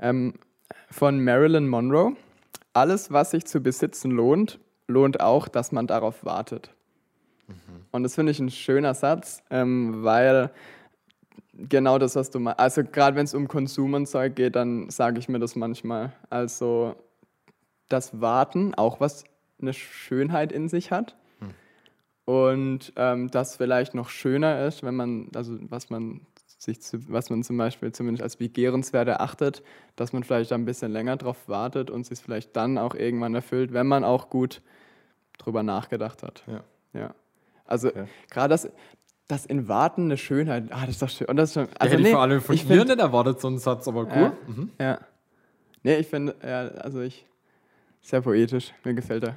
[0.00, 0.34] Ähm,
[0.90, 2.16] von Marilyn Monroe.
[2.72, 6.70] Alles, was sich zu besitzen lohnt, lohnt auch, dass man darauf wartet.
[7.92, 10.50] Und das finde ich ein schöner Satz, ähm, weil
[11.54, 12.58] genau das, was du meinst.
[12.58, 16.12] Also gerade wenn es um Konsum und Zeug geht, dann sage ich mir das manchmal.
[16.28, 16.96] Also
[17.88, 19.24] das Warten auch was
[19.60, 21.16] eine Schönheit in sich hat.
[22.26, 26.20] Und ähm, das vielleicht noch schöner ist, wenn man, also was man
[26.58, 29.62] sich zu, was man zum Beispiel zumindest als begehrenswert erachtet,
[29.94, 33.72] dass man vielleicht ein bisschen länger drauf wartet und sich vielleicht dann auch irgendwann erfüllt,
[33.72, 34.60] wenn man auch gut
[35.38, 36.42] drüber nachgedacht hat.
[36.48, 36.64] Ja.
[37.00, 37.14] Ja.
[37.64, 38.06] Also Okay.
[38.30, 38.68] gerade das,
[39.28, 41.28] das in Warten eine Schönheit, ah, das ist doch schön.
[41.28, 43.40] Und das ist schon, Also hätte nee, ich vor allem von ich find- nicht erwartet,
[43.40, 44.10] so einen Satz, aber cool.
[44.16, 44.32] Ja.
[44.48, 44.70] Mhm.
[44.80, 44.98] Ja.
[45.84, 47.24] Nee, ich finde, ja, also ich,
[48.02, 49.36] sehr poetisch, mir gefällt er.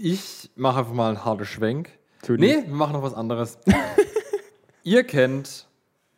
[0.00, 1.90] Ich mache einfach mal einen harten Schwenk.
[2.22, 3.58] Tu nee, wir machen noch was anderes.
[4.84, 5.66] Ihr kennt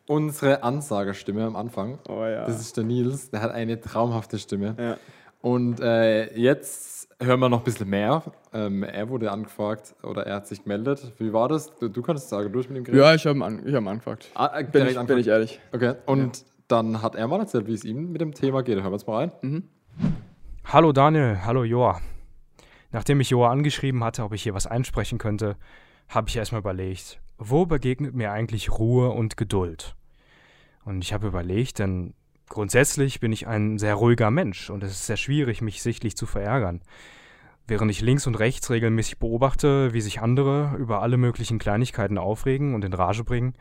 [0.07, 1.99] unsere Ansagestimme am Anfang.
[2.09, 2.45] Oh ja.
[2.45, 4.75] Das ist der Nils, der hat eine traumhafte Stimme.
[4.79, 4.97] ja.
[5.41, 8.23] Und äh, jetzt hören wir noch ein bisschen mehr.
[8.55, 11.13] Ähm, er wurde angefragt oder er hat sich gemeldet.
[11.19, 11.71] Wie war das?
[11.79, 13.05] Du, du kannst sagen, du hast mit ihm geredet.
[13.05, 14.31] Ja, ich habe an, ich hab angefragt.
[14.35, 15.61] Ah, äh, Bin ich, bin ich ehrlich.
[15.73, 18.77] Okay, und dann hat er mal erzählt, wie es ihm mit dem Thema geht.
[18.77, 19.65] Hören wir uns mal rein.
[20.65, 22.01] Hallo Daniel, hallo Joa.
[22.95, 25.57] Nachdem ich Joa angeschrieben hatte, ob ich hier was einsprechen könnte,
[26.09, 29.97] habe ich erstmal überlegt, wo begegnet mir eigentlich Ruhe und Geduld?
[30.85, 32.15] Und ich habe überlegt, denn
[32.49, 36.25] grundsätzlich bin ich ein sehr ruhiger Mensch und es ist sehr schwierig, mich sichtlich zu
[36.25, 36.83] verärgern.
[37.67, 42.77] Während ich links und rechts regelmäßig beobachte, wie sich andere über alle möglichen Kleinigkeiten aufregen
[42.77, 43.55] und in Rage bringen,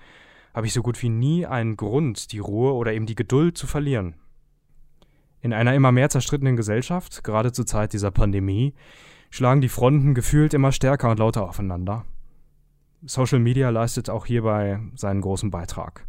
[0.54, 3.66] habe ich so gut wie nie einen Grund, die Ruhe oder eben die Geduld zu
[3.66, 4.14] verlieren.
[5.42, 8.76] In einer immer mehr zerstrittenen Gesellschaft, gerade zur Zeit dieser Pandemie,
[9.34, 12.06] schlagen die Fronten gefühlt immer stärker und lauter aufeinander.
[13.02, 16.06] Social Media leistet auch hierbei seinen großen Beitrag.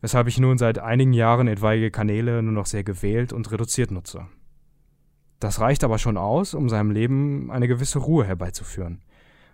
[0.00, 4.28] weshalb ich nun seit einigen Jahren etwaige Kanäle nur noch sehr gewählt und reduziert nutze.
[5.40, 9.02] Das reicht aber schon aus, um seinem Leben eine gewisse Ruhe herbeizuführen.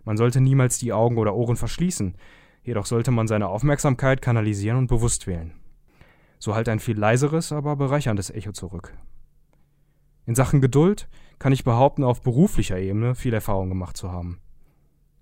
[0.04, 2.14] Man sollte niemals die Augen oder Ohren verschließen,
[2.62, 5.52] jedoch sollte man seine Aufmerksamkeit kanalisieren und bewusst wählen.
[6.38, 8.92] So halt ein viel leiseres, aber bereicherndes Echo zurück.
[10.26, 11.08] In Sachen Geduld
[11.38, 14.38] kann ich behaupten, auf beruflicher Ebene viel Erfahrung gemacht zu haben.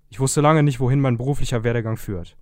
[0.09, 2.37] Ich wusste lange nicht, wohin mein beruflicher Werdegang führt.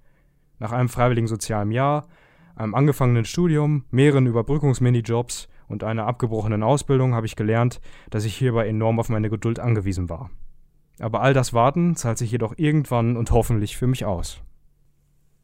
[0.60, 2.08] Nach einem freiwilligen sozialen Jahr,
[2.56, 8.68] einem angefangenen Studium, mehreren Überbrückungsminijobs und einer abgebrochenen Ausbildung habe ich gelernt, dass ich hierbei
[8.68, 10.30] enorm auf meine Geduld angewiesen war.
[11.00, 14.42] Aber all das Warten zahlt sich jedoch irgendwann und hoffentlich für mich aus.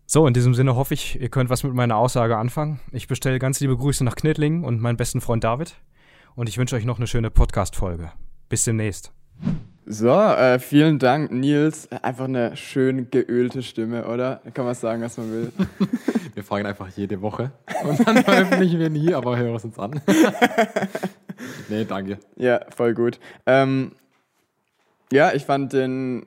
[0.05, 2.79] So, in diesem Sinne hoffe ich, ihr könnt was mit meiner Aussage anfangen.
[2.91, 5.75] Ich bestelle ganz liebe Grüße nach Knittlingen und meinen besten Freund David.
[6.39, 8.13] Und ich wünsche euch noch eine schöne Podcast-Folge.
[8.47, 9.11] Bis demnächst.
[9.85, 11.91] So, äh, vielen Dank, Nils.
[11.91, 14.39] Einfach eine schön geölte Stimme, oder?
[14.53, 15.51] Kann man sagen, was man will.
[16.35, 17.51] Wir fragen einfach jede Woche
[17.83, 19.99] und dann veröffentlichen wir nie, aber hören es uns an.
[21.67, 22.19] nee, danke.
[22.37, 23.19] Ja, voll gut.
[23.45, 23.91] Ähm,
[25.11, 26.25] ja, ich fand den,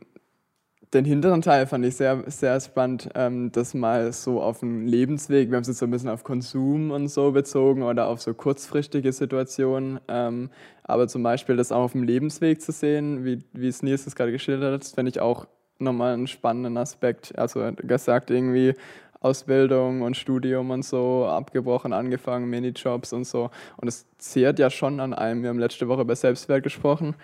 [0.94, 5.50] den hinteren Teil fand ich sehr, sehr spannend, ähm, das mal so auf den Lebensweg,
[5.50, 8.35] wir haben es jetzt so ein bisschen auf Konsum und so bezogen oder auf so
[8.35, 10.50] kurzfristige Situationen, ähm,
[10.85, 14.14] aber zum Beispiel das auch auf dem Lebensweg zu sehen, wie, wie es Nils das
[14.14, 15.46] gerade geschildert hat, finde ich auch
[15.78, 17.37] nochmal einen spannenden Aspekt.
[17.38, 18.74] Also gesagt, irgendwie
[19.20, 23.50] Ausbildung und Studium und so abgebrochen, angefangen, Minijobs und so.
[23.76, 25.42] Und es zehrt ja schon an einem.
[25.42, 27.14] Wir haben letzte Woche über Selbstwert gesprochen.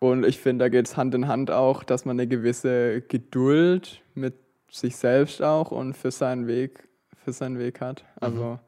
[0.00, 4.00] Und ich finde, da geht es Hand in Hand auch, dass man eine gewisse Geduld
[4.14, 4.34] mit
[4.70, 6.88] sich selbst auch und für seinen Weg,
[7.22, 8.04] für seinen Weg hat.
[8.18, 8.58] Also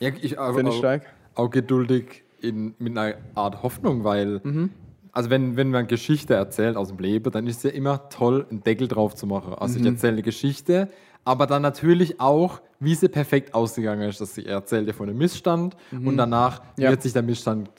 [0.00, 1.02] Ja, ich, finde ich auch, stark.
[1.34, 4.70] auch geduldig in, mit einer Art Hoffnung, weil, Mhm.
[5.12, 8.46] also wenn, wenn man Geschichte erzählt aus dem Leben, dann ist es ja immer toll,
[8.50, 9.54] einen Deckel drauf zu machen.
[9.54, 9.84] Also Mhm.
[9.84, 10.88] ich erzähle eine Geschichte,
[11.24, 14.20] aber dann natürlich auch, wie sie perfekt ausgegangen ist.
[14.22, 16.82] Dass ich erzähle dir von einem Missstand und danach Mhm.
[16.84, 16.90] Ja.
[16.90, 17.70] wird sich der Missstand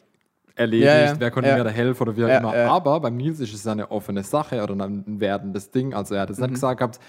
[0.55, 1.13] erledigt, Ja, ja.
[1.19, 1.57] wer konnte Ja.
[1.57, 2.53] mir da helfen oder wie auch immer.
[2.69, 5.93] Aber beim Nils ist es eine offene Sache oder ein werdendes Ding.
[5.93, 6.43] Also er hat es Mhm.
[6.45, 6.99] nicht gesagt gehabt,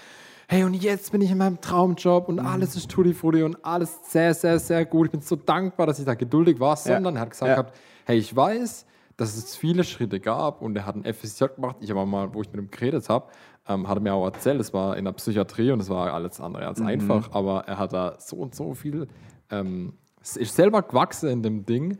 [0.49, 2.45] hey, und jetzt bin ich in meinem Traumjob und Mhm.
[2.47, 5.07] alles ist tutti frutti und alles sehr, sehr, sehr gut.
[5.07, 8.17] Ich bin so dankbar, dass ich da geduldig war, sondern er hat gesagt gehabt, hey,
[8.17, 8.85] ich weiß,
[9.17, 11.77] dass es viele Schritte gab und er hat ein FSJ gemacht.
[11.79, 13.25] Ich habe mal, wo ich mit ihm geredet habe,
[13.67, 16.39] ähm, hat er mir auch erzählt, es war in der Psychiatrie und es war alles
[16.39, 19.07] andere als einfach, aber er hat da so und so viel,
[19.49, 19.93] ähm,
[20.35, 21.99] ist selber gewachsen in dem Ding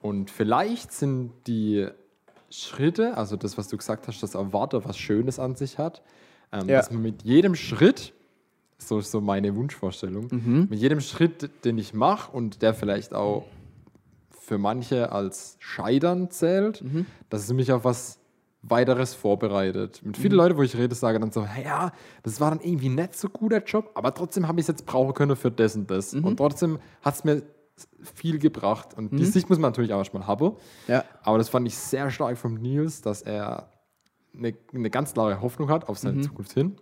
[0.00, 1.86] und vielleicht sind die
[2.50, 6.02] Schritte, also das, was du gesagt hast, dass Erwarter was Schönes an sich hat,
[6.52, 6.78] ähm, Ja.
[6.78, 8.14] dass man mit jedem Schritt,
[8.78, 13.44] so ist so meine Wunschvorstellung, mit jedem Schritt, den ich mache und der vielleicht auch
[14.30, 16.82] für manche als Scheitern zählt,
[17.28, 18.18] dass es mich auf was
[18.62, 20.00] weiteres vorbereitet.
[20.04, 22.88] Mit vielen Leuten, wo ich rede, sagen dann so, hey, ja, das war dann irgendwie
[22.88, 25.90] nicht so guter Job, aber trotzdem habe ich es jetzt brauchen können für das und
[25.90, 26.14] das.
[26.14, 27.42] Und trotzdem hat es mir
[28.14, 28.94] viel gebracht.
[28.96, 30.52] Und die Sicht muss man natürlich auch erstmal haben.
[30.86, 31.04] Ja.
[31.22, 33.68] Aber das fand ich sehr stark von Nils, dass er
[34.36, 36.76] eine, eine ganz klare Hoffnung hat auf seine Zukunft hin.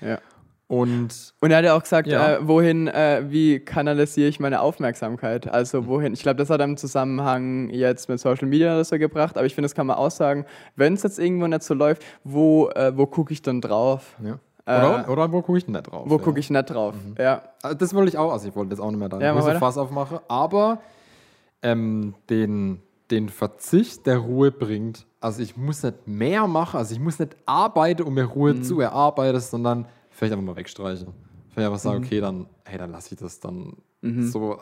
[0.00, 0.18] Ja.
[0.66, 2.36] Und Und er hat ja auch gesagt, Ja.
[2.36, 5.48] äh, wohin, äh, wie kanalisiere ich meine Aufmerksamkeit?
[5.48, 6.12] Also wohin?
[6.12, 9.46] Ich glaube, das hat er im Zusammenhang jetzt mit Social Media oder so gebracht, aber
[9.46, 10.44] ich finde, das kann man auch sagen,
[10.76, 14.16] wenn es jetzt irgendwo nicht so läuft, wo, äh, wo gucke ich dann drauf?
[14.22, 14.38] ja.
[14.66, 16.04] Äh, Oder, oder wo gucke ich denn nicht drauf?
[16.08, 16.22] Wo ja.
[16.22, 16.94] gucke ich nicht drauf?
[17.18, 17.42] Ja.
[17.62, 19.56] Also Das wollte ich auch, also ich wollte jetzt auch nicht mehr da Ja, große.
[19.56, 20.80] Fass aufmachen, aber
[21.62, 25.06] ähm, den, den Verzicht der Ruhe bringt.
[25.20, 28.62] Also ich muss nicht mehr machen, also ich muss nicht arbeiten, um mir Ruhe Mhm.
[28.62, 31.08] zu erarbeiten, sondern vielleicht einfach mal wegstreichen.
[31.50, 31.90] Vielleicht einfach Mhm.
[31.90, 34.58] sagen, okay, dann, hey, dann lasse ich das dann so.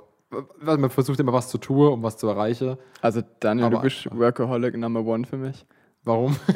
[0.60, 2.76] Weil man versucht immer was zu tun, um was zu erreichen.
[3.00, 5.64] Also Daniel, Aber- du bist Workaholic Number One für mich.
[6.04, 6.36] Warum?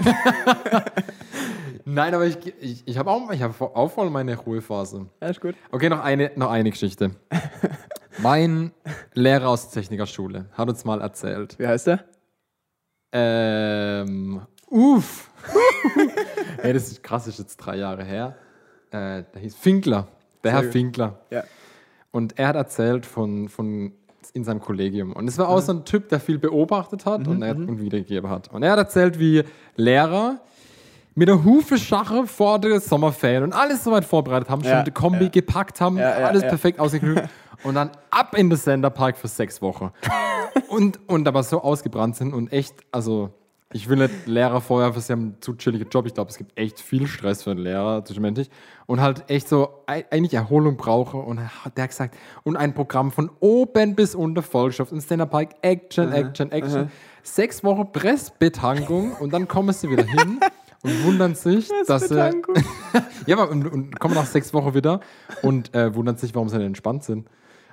[1.93, 5.07] Nein, aber ich, ich, ich habe auch, ich hab auch voll meine Ruhephase.
[5.21, 5.55] Ja, ist gut.
[5.71, 7.11] Okay, noch eine, noch eine Geschichte.
[8.19, 8.73] mein
[9.13, 11.59] Lehrer aus der Technikerschule hat uns mal erzählt.
[11.59, 12.05] Wie heißt der?
[13.13, 15.31] Ähm, uff.
[16.63, 18.37] hey, das ist krass, das ist jetzt drei Jahre her.
[18.91, 20.09] Äh, der hieß Finkler.
[20.45, 20.63] Der Herr.
[20.65, 21.21] Finkler.
[21.29, 21.45] Ja.
[22.11, 23.93] Und er hat erzählt von, von
[24.33, 25.13] in seinem Kollegium.
[25.13, 28.31] Und es war auch so ein Typ, der viel beobachtet hat und, er, und wiedergegeben
[28.31, 28.51] hat.
[28.51, 29.45] Und er hat erzählt, wie
[29.77, 30.41] Lehrer
[31.15, 35.29] mit der Hufe Schache vor der Sommerferien und alles soweit vorbereitet haben, schon die Kombi
[35.29, 37.29] gepackt haben, alles perfekt ausgeklügt
[37.65, 39.91] und dann ab in den Senderpark für sechs Wochen.
[40.69, 43.31] und, und aber so ausgebrannt sind und echt, also
[43.75, 46.05] ich will nicht Lehrer vorwerfen, sie haben einen zu chilligen Job.
[46.07, 48.51] Ich glaube, es gibt echt viel Stress für einen Lehrer zwischenmenschlich
[48.85, 51.17] und halt echt so ei- eigentlich Erholung brauche.
[51.17, 55.55] Und er hat der gesagt, und ein Programm von oben bis unter Vollstoff und Stand-Up-Park,
[55.63, 56.91] Action, Action, Action.
[57.23, 60.39] Sechs Wochen Pressbetankung und dann kommen sie wieder hin
[60.83, 62.15] und wundern sich, dass sie.
[62.15, 62.57] Betankung.
[63.27, 65.01] Ja, aber und, und kommen nach sechs Wochen wieder
[65.43, 67.29] und äh, wundern sich, warum sie nicht entspannt sind.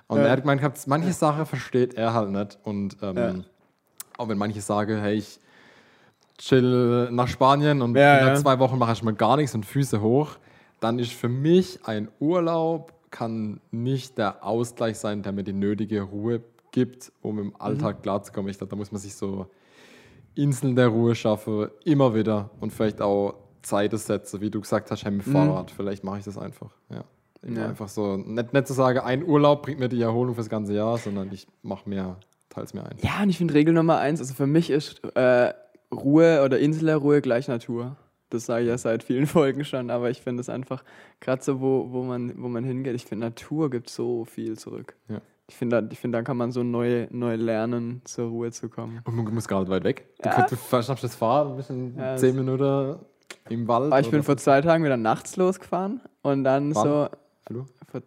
[0.08, 0.26] Und Ja.
[0.26, 2.58] er hat gemeint, manche Sachen versteht er halt nicht.
[2.64, 3.34] Und ähm, Ja.
[4.18, 5.40] auch wenn manche sagen, hey, ich
[6.38, 10.02] chill nach Spanien und Ja, nach zwei Wochen mache ich mal gar nichts und Füße
[10.02, 10.38] hoch,
[10.80, 16.02] dann ist für mich ein Urlaub kann nicht der Ausgleich sein, der mir die nötige
[16.04, 16.42] Ruhe
[16.72, 18.02] gibt, um im Alltag Mhm.
[18.04, 18.52] klarzukommen.
[18.52, 19.48] Ich glaube, da muss man sich so
[20.36, 25.04] Inseln der Ruhe schaffen, immer wieder und vielleicht auch Zeiten setzen, wie du gesagt hast,
[25.04, 25.72] hey, mit Fahrrad.
[25.72, 26.72] Vielleicht mache ich das einfach.
[26.90, 27.04] Ja.
[27.42, 27.58] Immer Mhm.
[27.58, 27.70] Ja.
[27.70, 30.98] Einfach so, nicht, nicht zu sagen, ein Urlaub bringt mir die Erholung fürs ganze Jahr,
[30.98, 32.18] sondern ich mache mir,
[32.50, 32.98] teils mir ein.
[33.02, 35.54] Ja, und ich finde Regel Nummer eins, also für mich ist äh,
[35.94, 37.96] Ruhe oder Insel der Ruhe gleich Natur.
[38.30, 40.84] Das sage ich ja seit vielen Folgen schon, aber ich finde es einfach,
[41.20, 44.96] gerade so, wo, wo, man, wo man hingeht, ich finde, Natur gibt so viel zurück.
[45.08, 45.22] Ja.
[45.50, 48.70] Ich finde, da- ich find, da kann man so neu, neu lernen, zur Ruhe zu
[48.70, 49.02] kommen.
[49.04, 50.08] Und man muss gar nicht weit weg.
[50.22, 50.36] Du, Ja.
[50.36, 52.98] kannst, du schnappst das Fahrrad, ein bisschen Ja, zehn Minuten
[53.50, 53.92] im Wald.
[53.92, 56.84] Aber ich bin vor zwei Tagen wieder nachts losgefahren und dann Wann?
[56.88, 57.08] so,
[57.52, 57.66] Du?
[57.92, 58.02] vor,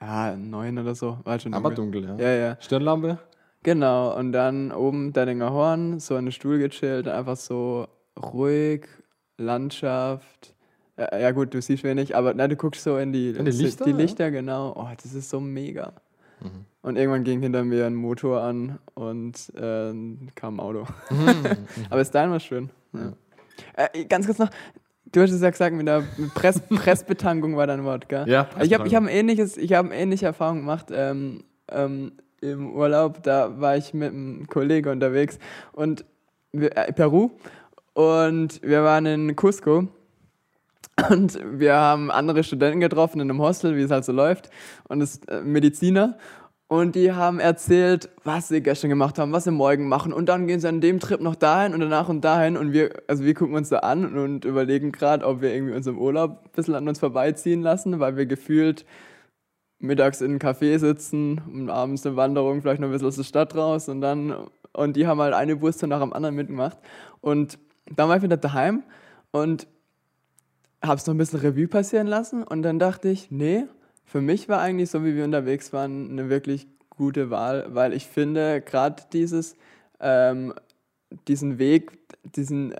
[0.00, 2.04] ja, neun oder so, war schon Aber dunkel.
[2.04, 2.16] ja.
[2.16, 2.56] Ja, ja.
[2.60, 3.18] Stirnlampe?
[3.64, 7.86] Genau, und dann oben Denninger Horn, so in den Stuhl gechillt, einfach so
[8.22, 8.86] ruhig,
[9.38, 10.54] Landschaft.
[10.96, 13.50] Ja, ja gut, du siehst wenig, aber na, du guckst so in die, In die
[13.50, 13.96] Lichter, die ja.
[13.96, 14.74] Lichter genau.
[14.76, 15.92] Oh, das ist so mega.
[16.44, 16.64] Mhm.
[16.82, 19.92] Und irgendwann ging hinter mir ein Motor an und äh,
[20.34, 20.86] kam ein Auto.
[21.10, 21.46] Mhm.
[21.90, 22.70] aber bis dahin war es schön.
[22.92, 23.12] Ja.
[23.76, 24.50] Äh, ganz kurz noch,
[25.10, 26.04] du hast es ja gesagt, mit der
[26.34, 28.28] Press Pressbetankung war dein Wort, gell?
[28.28, 32.72] Ja, Ich habe ich hab ein ähnliches, ich habe ähnliche Erfahrung gemacht ähm, ähm, im
[32.72, 33.22] Urlaub.
[33.22, 35.38] Da war ich mit einem Kollegen unterwegs
[35.72, 36.04] und
[36.52, 37.30] wir, äh, Peru
[37.94, 39.88] und wir waren in Cusco
[41.10, 44.50] und wir haben andere Studenten getroffen in einem Hostel, wie es halt so läuft.
[44.88, 46.16] Und es äh, Mediziner.
[46.66, 50.12] Und die haben erzählt, was sie gestern gemacht haben, was sie morgen machen.
[50.12, 52.56] Und dann gehen sie an dem Trip noch dahin und danach und dahin.
[52.56, 55.86] Und wir, also wir gucken uns da an und überlegen gerade, ob wir irgendwie uns
[55.86, 58.86] im Urlaub ein bisschen an uns vorbeiziehen lassen, weil wir gefühlt
[59.78, 63.24] mittags in einem Café sitzen und abends eine Wanderung, vielleicht noch ein bisschen aus der
[63.24, 64.34] Stadt raus und dann,
[64.72, 66.78] und die haben halt eine Wurst nach dem anderen mitgemacht.
[67.20, 67.58] Und
[67.94, 68.82] dann war ich wieder daheim
[69.30, 69.66] und
[70.86, 73.64] hab's noch ein bisschen Revue passieren lassen und dann dachte ich, nee,
[74.04, 78.06] für mich war eigentlich so, wie wir unterwegs waren, eine wirklich gute Wahl, weil ich
[78.06, 79.56] finde, gerade dieses,
[80.00, 80.54] ähm,
[81.28, 81.98] diesen Weg,
[82.36, 82.78] diesen äh,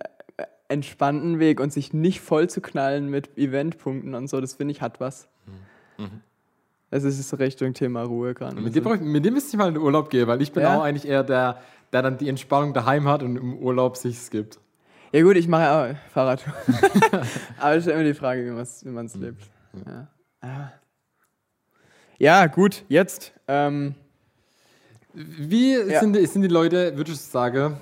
[0.68, 4.82] entspannten Weg und sich nicht voll zu knallen mit Eventpunkten und so, das finde ich
[4.82, 5.28] hat was.
[6.90, 8.54] Es ist so Richtung Thema Ruhe gerade.
[8.60, 10.76] Mit dem, mit dem müsste ich mal in den Urlaub gehen, weil ich bin Ja?
[10.76, 11.60] auch eigentlich eher der,
[11.92, 14.60] der dann die Entspannung daheim hat und im Urlaub sich gibt.
[15.14, 16.53] Ja gut, ich mache auch Fahrradtour.
[17.61, 19.44] Aber es ist immer die Frage, wie man es wie man's lebt.
[19.87, 20.09] Ja.
[20.40, 20.72] Ah.
[22.18, 23.33] ja, gut, jetzt.
[23.46, 23.94] Ähm,
[25.12, 26.00] Wie Ja.
[26.00, 27.77] sind, die, sind die Leute, würde ich sagen,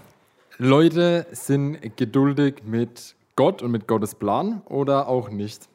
[0.59, 5.71] Leute sind geduldig mit Gott und mit Gottes Plan oder auch nicht?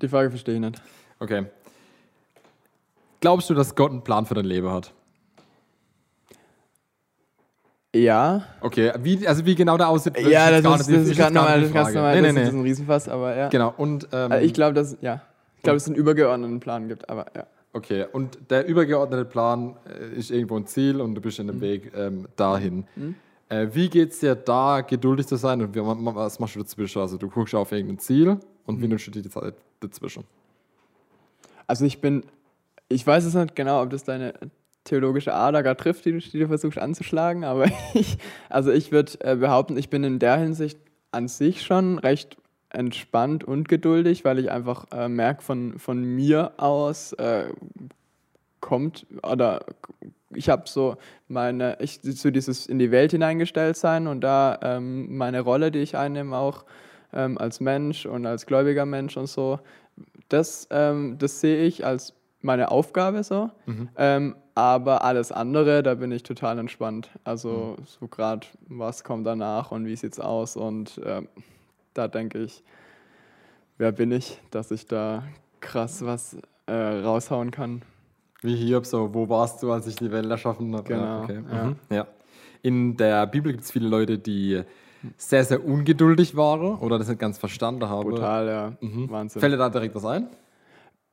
[0.00, 0.80] die Frage verstehe ich nicht.
[1.18, 1.46] Okay.
[3.18, 4.94] Glaubst du, dass Gott einen Plan für dein Leben hat?
[7.94, 8.42] Ja.
[8.60, 11.60] Okay, wie, also wie genau der aussieht, Ja, das ist, nicht- das ist ganz normal,
[11.60, 12.58] das ist ganz normal, Nee, das nee, ist nee.
[12.58, 13.48] ein Riesenfass, aber ja.
[13.48, 15.22] Genau, und ähm, Also ich glaube, dass, ja.
[15.56, 17.46] Ich glaube, es einen übergeordneten Plan gibt, aber ja.
[17.72, 21.60] Okay, und der übergeordnete Plan äh, ist irgendwo ein Ziel und du bist in dem
[21.60, 22.84] Weg ähm, dahin.
[23.48, 27.00] Äh, wie geht es dir da, geduldig zu sein und wie, was machst du dazwischen?
[27.00, 30.24] Also du guckst auf irgendein Ziel und wie nutzt du die Zeit dazwischen?
[31.66, 32.24] Also ich bin,
[32.88, 34.34] ich weiß es nicht genau, ob das deine
[34.84, 38.18] theologische Ader gar trifft, die du, die du versuchst anzuschlagen, aber ich,
[38.48, 40.78] also ich würde äh, behaupten, ich bin in der Hinsicht
[41.10, 42.36] an sich schon recht
[42.70, 47.46] entspannt und geduldig, weil ich einfach äh, merke, von, von mir aus äh,
[48.60, 49.64] kommt oder
[50.34, 50.96] ich habe so
[51.28, 55.78] meine, ich so dieses in die Welt hineingestellt sein und da ähm, meine Rolle, die
[55.80, 56.64] ich einnehme, auch
[57.12, 59.60] ähm, als Mensch und als gläubiger Mensch und so,
[60.28, 62.14] das, ähm, das sehe ich als
[62.44, 63.50] meine Aufgabe so.
[63.96, 67.10] Ähm, aber alles andere, da bin ich total entspannt.
[67.24, 71.28] Also so gerade, was kommt danach und wie sieht's aus und ähm,
[71.94, 72.62] da denke ich,
[73.78, 75.24] wer bin ich, dass ich da
[75.60, 77.82] krass was äh, raushauen kann.
[78.42, 80.84] Wie Hiob, so, wo warst du, als ich die Welt erschaffen habe?
[80.84, 81.40] Genau, okay.
[81.40, 81.76] Mhm.
[81.90, 82.06] ja.
[82.62, 84.62] In der Bibel gibt es viele Leute, die
[85.16, 88.08] sehr, sehr ungeduldig waren oder das nicht ganz verstanden haben.
[88.08, 88.72] Brutal, ja.
[88.80, 89.10] Mhm.
[89.10, 89.40] Wahnsinn.
[89.40, 90.28] Fällt dir da direkt was ein?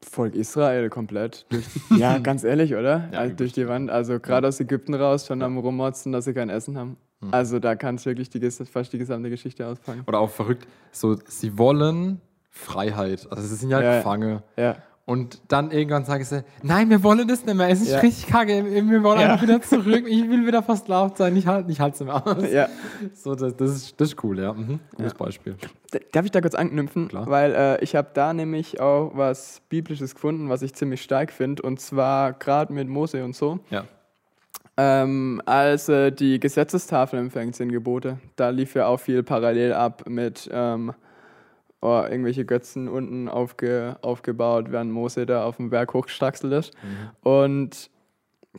[0.09, 1.45] Volk Israel komplett.
[1.49, 1.65] Durch,
[1.97, 3.09] ja, ganz ehrlich, oder?
[3.11, 3.89] Ja, also durch die Wand.
[3.89, 6.97] Also gerade aus Ägypten raus, schon am Rummotzen, dass sie kein Essen haben.
[7.21, 7.33] Mhm.
[7.33, 10.03] Also da kannst du wirklich die, fast die gesamte Geschichte auspacken.
[10.07, 13.27] Oder auch verrückt, so, sie wollen Freiheit.
[13.29, 13.97] Also sie sind ja, Ja.
[13.97, 14.41] Gefangen.
[14.57, 14.77] Ja.
[15.11, 17.99] Und dann irgendwann sagen sie, nein, wir wollen das nicht mehr, es ist Ja.
[17.99, 19.33] richtig kacke, wir wollen Ja.
[19.33, 22.49] einfach wieder zurück, ich will wieder versklavt sein, ich halte ich nicht mehr aus.
[22.51, 22.69] Ja.
[23.13, 24.53] So, das, das, ist, das ist cool, ja.
[24.53, 24.79] Mhm.
[24.95, 25.55] Gutes Beispiel.
[25.93, 27.09] D- Darf ich da kurz anknüpfen?
[27.09, 27.27] Klar.
[27.29, 31.61] Weil äh, ich habe da nämlich auch was Biblisches gefunden, was ich ziemlich stark finde.
[31.63, 33.59] Und zwar gerade mit Mose und so.
[33.69, 33.83] Ja.
[34.77, 38.17] Ähm, als äh, die Gesetzestafel empfängt, sind Gebote.
[38.37, 40.93] Da lief ja auch viel parallel ab mit ähm,
[41.81, 46.73] oh, irgendwelche Götzen unten aufge, aufgebaut, während Mose da auf dem Berg hochgestraxelt ist.
[47.21, 47.89] Und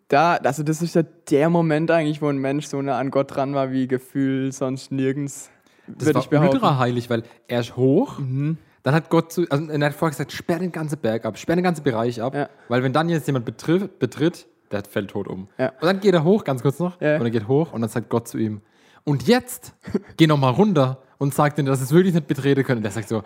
[0.08, 3.34] da, also das ist ja der Moment eigentlich, wo ein Mensch so nah an Gott
[3.34, 5.50] dran war, wie Gefühl sonst nirgends,
[5.86, 6.54] Das war ich behaupten.
[6.56, 10.32] ultra heilig, weil er ist hoch, dann hat Gott zu, also er hat vorher gesagt,
[10.32, 12.48] sperr den ganzen Berg ab, sperr den ganzen Bereich ab, Ja.
[12.68, 15.48] weil wenn dann jetzt jemand betritt, betritt der fällt tot um.
[15.58, 15.68] Ja.
[15.68, 17.16] Und dann geht er hoch, ganz kurz noch, Ja.
[17.16, 18.62] und er geht hoch und dann sagt Gott zu ihm,
[19.04, 19.74] und jetzt
[20.16, 22.78] geh noch mal runter und sagt ihm, dass es wirklich nicht betreten können.
[22.78, 23.22] Und der sagt so,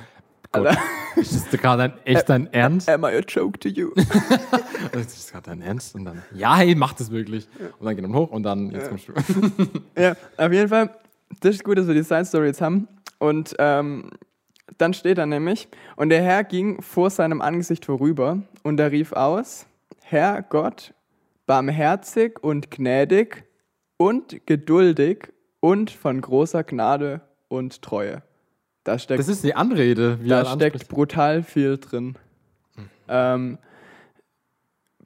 [0.52, 0.76] Gott,
[1.16, 2.88] ist das gerade ein, echt dein Ernst?
[2.88, 3.90] Am I a joke to you?
[3.96, 4.14] ist
[4.92, 5.94] das gerade dein Ernst?
[5.94, 7.48] Und dann, ja, hey, mach das wirklich.
[7.78, 9.12] Und dann geht er hoch und dann, jetzt kommst du.
[10.00, 10.90] ja, auf jeden Fall,
[11.40, 12.88] das ist gut, dass wir die Side Story jetzt haben.
[13.18, 14.10] Und ähm,
[14.78, 19.12] dann steht er nämlich, und der Herr ging vor seinem Angesicht vorüber und er rief
[19.12, 19.66] aus,
[20.02, 20.92] Herr Gott,
[21.46, 23.44] barmherzig und gnädig
[23.96, 25.32] und geduldig
[25.66, 28.22] und von großer Gnade und Treue.
[28.84, 32.14] Da steckt Das ist die Anrede, wie da steckt brutal viel drin.
[33.08, 33.58] Ähm,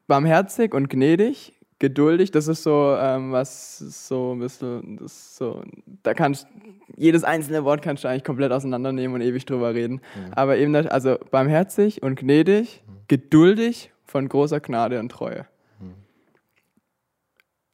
[0.06, 5.62] barmherzig und gnädig, geduldig, das ist so, ähm, was so ein bisschen, das so,
[6.02, 6.46] da kannst
[6.94, 10.02] jedes einzelne Wort kannst du eigentlich komplett auseinandernehmen und ewig drüber reden.
[10.32, 15.46] Aber eben, das, also barmherzig und gnädig, geduldig, von großer Gnade und Treue.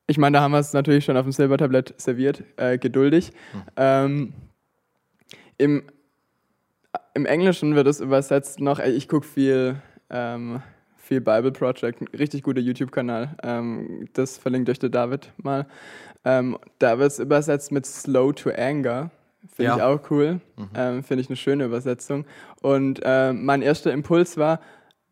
[0.07, 3.33] Ich meine, da haben wir es natürlich schon auf dem Silbertablett serviert, äh, geduldig.
[3.77, 4.33] Ähm,
[5.59, 5.83] im,
[7.15, 9.77] Im Englischen wird es übersetzt noch, ey, ich gucke viel,
[10.11, 10.63] ähm,
[10.97, 13.37] viel Bible Project, ein richtig guter YouTube-Kanal.
[13.43, 15.67] Ähm, das verlinkt euch der David mal.
[16.25, 19.11] Ähm, da wird es übersetzt mit Slow to Anger.
[19.49, 19.77] Finde Ja.
[19.77, 20.41] ich auch cool.
[20.75, 22.27] Ähm, Finde ich eine schöne Übersetzung.
[22.63, 24.61] Und ähm, mein erster Impuls war,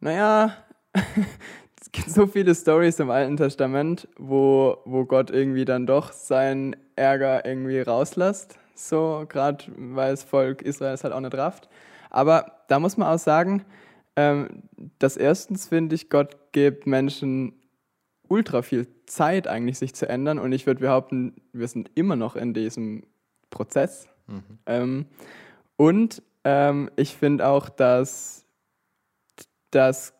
[0.01, 0.57] naja,
[1.95, 7.47] gibt so viele Stories im Alten Testament, wo, wo Gott irgendwie dann doch seinen Ärger
[7.47, 8.59] irgendwie rauslässt.
[8.75, 11.69] So, gerade weil das Volk Israel es halt auch nicht rafft.
[12.11, 13.65] Aber da muss man auch sagen,
[14.17, 14.65] ähm,
[14.99, 17.55] dass erstens finde ich, Gott gibt Menschen
[18.29, 20.39] ultra viel Zeit eigentlich, sich zu ändern.
[20.39, 23.05] Und ich würde behaupten, wir sind immer noch in diesem
[23.51, 24.09] Prozess.
[24.67, 25.07] Ähm,
[25.77, 28.45] und ähm, ich finde auch, dass,
[29.71, 30.15] dass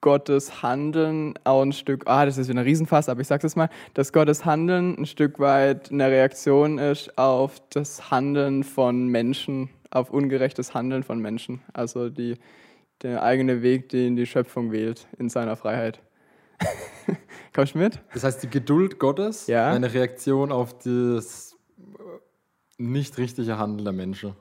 [0.00, 3.56] Gottes Handeln auch ein Stück, ah, das ist wieder ein Riesenfass, aber ich sag's jetzt
[3.56, 9.68] mal, dass Gottes Handeln ein Stück weit eine Reaktion ist auf das Handeln von Menschen,
[9.90, 11.60] auf ungerechtes Handeln von Menschen.
[11.74, 12.36] Also die,
[13.02, 16.00] der eigene Weg, den die Schöpfung wählt in seiner Freiheit.
[17.54, 18.00] Kommst du mit?
[18.14, 19.70] Das heißt, die Geduld Gottes, Ja.
[19.70, 21.82] eine Reaktion auf das äh,
[22.78, 24.34] nicht richtige Handeln der Menschen.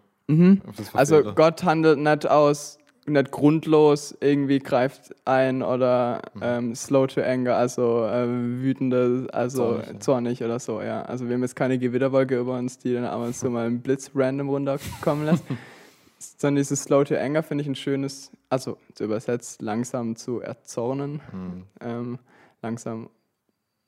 [0.78, 1.24] Das Also.
[1.34, 2.78] Gott handelt nicht aus,
[3.14, 10.04] nicht grundlos irgendwie greift ein oder ähm, slow to anger, also äh, wütende, also Zornig,
[10.04, 10.46] zornig, ja.
[10.48, 11.02] oder so, ja.
[11.04, 13.82] Also wir haben jetzt keine Gewitterwolke über uns, die dann ab und zu mal einen
[13.82, 15.44] Blitz random runterkommen lässt.
[16.38, 21.22] Sondern dieses slow to anger finde ich ein schönes, also zu übersetzt, langsam zu erzornen,
[21.32, 21.64] Hm.
[21.80, 22.20] ähm,
[22.62, 23.10] langsam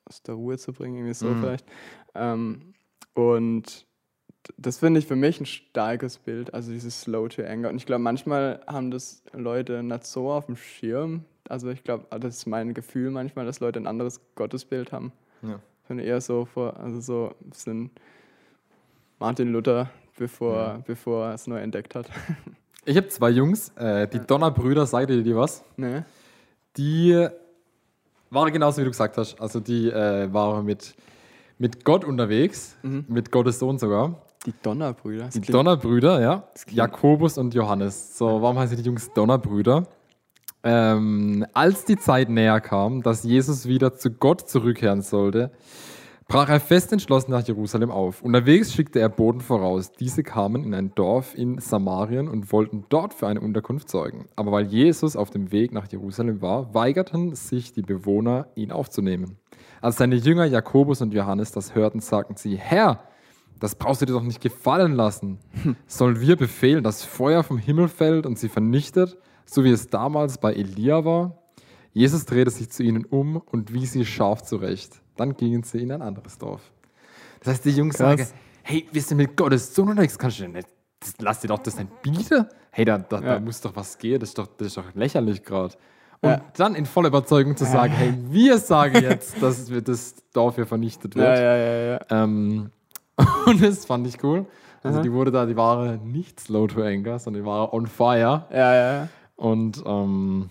[0.06, 1.66] aus der Ruhe zu bringen, irgendwie so vielleicht.
[2.14, 2.72] Ähm,
[3.14, 3.86] und
[4.56, 7.68] das finde ich für mich ein starkes Bild, also dieses Slow to Anger.
[7.68, 11.24] Und ich glaube, manchmal haben das Leute nicht so auf dem Schirm.
[11.48, 15.12] Also ich glaube, das ist mein Gefühl manchmal, dass Leute ein anderes Gottesbild haben.
[15.42, 15.60] Ja.
[15.82, 17.90] Ich finde eher so vor, also so ein bisschen
[19.18, 22.08] Martin Luther, bevor, bevor er es neu entdeckt hat.
[22.84, 25.62] Ich habe zwei Jungs, äh, die Donnerbrüder, sagt ihr die was?
[25.76, 26.04] ne?
[26.76, 27.28] Die
[28.28, 29.40] waren genauso wie du gesagt hast.
[29.40, 30.96] Also die äh, waren mit,
[31.58, 34.20] mit Gott unterwegs, mit Gottes Sohn sogar.
[34.44, 35.28] Die Donnerbrüder.
[35.28, 36.48] Die Donnerbrüder, ja.
[36.68, 38.18] Jakobus und Johannes.
[38.18, 39.86] So, warum heißen die Jungs Donnerbrüder?
[40.64, 45.52] Ähm, als die Zeit näher kam, dass Jesus wieder zu Gott zurückkehren sollte,
[46.26, 48.22] brach er fest entschlossen nach Jerusalem auf.
[48.22, 49.92] Unterwegs schickte er Boten voraus.
[49.92, 54.26] Diese kamen in ein Dorf in Samarien und wollten dort für eine Unterkunft sorgen.
[54.34, 59.38] Aber weil Jesus auf dem Weg nach Jerusalem war, weigerten sich die Bewohner, ihn aufzunehmen.
[59.80, 63.00] Als seine Jünger Jakobus und Johannes das hörten, sagten sie, Herr,
[63.62, 65.38] das brauchst du dir doch nicht gefallen lassen.
[65.86, 70.38] Sollen wir befehlen, dass Feuer vom Himmel fällt und sie vernichtet, so wie es damals
[70.38, 71.38] bei Elia war?
[71.92, 75.00] Jesus drehte sich zu ihnen um und wies sie scharf zurecht.
[75.16, 76.72] Dann gingen sie in ein anderes Dorf.
[77.40, 78.18] Das heißt, die Jungs Krass.
[78.18, 78.28] sagen,
[78.62, 80.68] hey, wir sind mit Gottes Sohn unterwegs, kannst du denn nicht
[81.00, 82.46] das, lass dir doch das nicht bieten.
[82.70, 83.34] Hey, da, da, Ja.
[83.34, 84.18] da muss doch was gehen.
[84.20, 85.74] Das ist doch, das ist doch lächerlich gerade.
[86.20, 86.40] Und Ja.
[86.56, 91.14] dann in voller Überzeugung zu sagen, hey, wir sagen jetzt, dass das Dorf hier vernichtet
[91.16, 91.26] wird.
[91.38, 92.00] Ja, ja, ja, ja.
[92.24, 92.70] Ähm,
[93.46, 94.46] und das fand ich cool.
[94.82, 98.46] Also die wurde da, die war nicht slow to anger, sondern die war on fire.
[98.50, 99.08] Ja, ja, ja.
[99.36, 100.50] Und, ähm,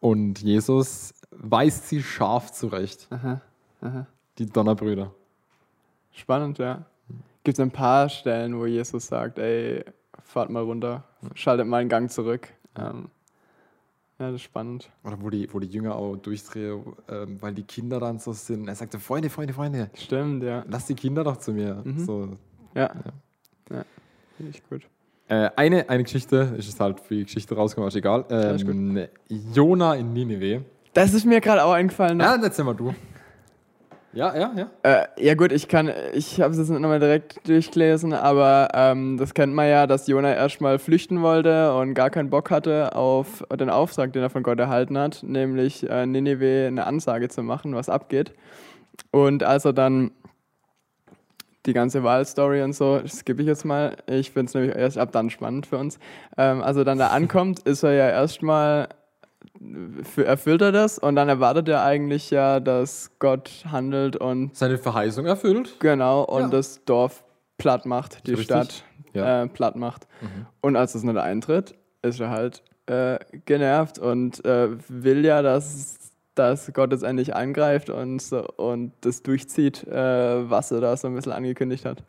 [0.00, 3.06] und Jesus weist sie scharf zurecht.
[3.10, 3.40] Aha,
[3.80, 4.06] aha.
[4.38, 5.12] Die Donnerbrüder.
[6.10, 6.84] Spannend, ja.
[7.44, 9.84] Gibt es ein paar Stellen, wo Jesus sagt, ey,
[10.24, 11.04] fahrt mal runter,
[11.34, 12.48] schaltet mal einen Gang zurück.
[12.76, 13.08] Ähm,
[14.18, 14.90] ja, das ist spannend.
[15.04, 18.66] Oder wo die, wo die Jünger auch durchdrehen, ähm, weil die Kinder dann so sind.
[18.68, 20.64] Er sagte, Freunde, Freunde, Freunde, Stimmt, ja.
[20.68, 21.82] lass die Kinder doch zu mir.
[21.84, 22.04] Mhm.
[22.04, 22.28] So.
[22.74, 22.90] Ja.
[23.70, 23.84] Ja,
[24.36, 24.82] finde ich gut.
[25.28, 28.24] Äh, eine, eine Geschichte, ist es halt für die Geschichte rausgekommen, ist egal.
[28.30, 29.08] Ähm,
[29.52, 30.62] Jona in Nineveh.
[30.94, 32.18] Das ist mir gerade auch eingefallen.
[32.18, 32.94] Ja, dann erzähl mal du.
[34.14, 34.70] Ja, ja, ja.
[34.82, 39.18] Äh, ja gut, ich kann, ich habe es jetzt nicht nochmal direkt durchgelesen, aber ähm,
[39.18, 43.44] das kennt man ja, dass Jona erstmal flüchten wollte und gar keinen Bock hatte auf
[43.60, 47.74] den Auftrag, den er von Gott erhalten hat, nämlich äh, Nineveh eine Ansage zu machen,
[47.74, 48.32] was abgeht.
[49.10, 50.10] Und als er dann
[51.66, 55.12] die ganze Wahlstory und so, skippe ich jetzt mal, ich finde es nämlich erst ab
[55.12, 55.98] dann spannend für uns.
[56.38, 58.88] Ähm, als er dann da ankommt, ist er ja erstmal
[60.16, 65.26] erfüllt er das und dann erwartet er eigentlich ja, dass Gott handelt und Seine Verheißung
[65.26, 65.76] erfüllt.
[65.80, 66.48] genau und Ja.
[66.48, 67.24] das Dorf
[67.58, 68.44] platt macht, die Richtig.
[68.46, 68.84] Stadt
[69.14, 69.42] Ja.
[69.42, 70.06] äh, platt macht.
[70.60, 75.98] Und als das nicht eintritt, ist er halt äh, genervt und äh, will ja, dass,
[76.34, 81.08] dass Gott jetzt endlich eingreift und, so, und das durchzieht, äh, was er da so
[81.08, 82.02] ein bisschen angekündigt hat.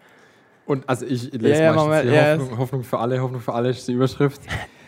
[0.66, 3.88] Und also ich lese Ja, die ja, Hoffnung, Hoffnung für alle, Hoffnung für alle ist
[3.88, 4.42] die Überschrift.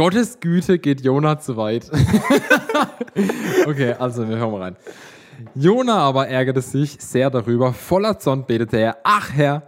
[0.00, 1.90] Gottes Güte geht Jona zu weit.
[3.66, 4.76] okay, also wir hören mal rein.
[5.54, 7.74] Jona aber ärgerte sich sehr darüber.
[7.74, 9.64] Voller Zorn betete er, ach Herr,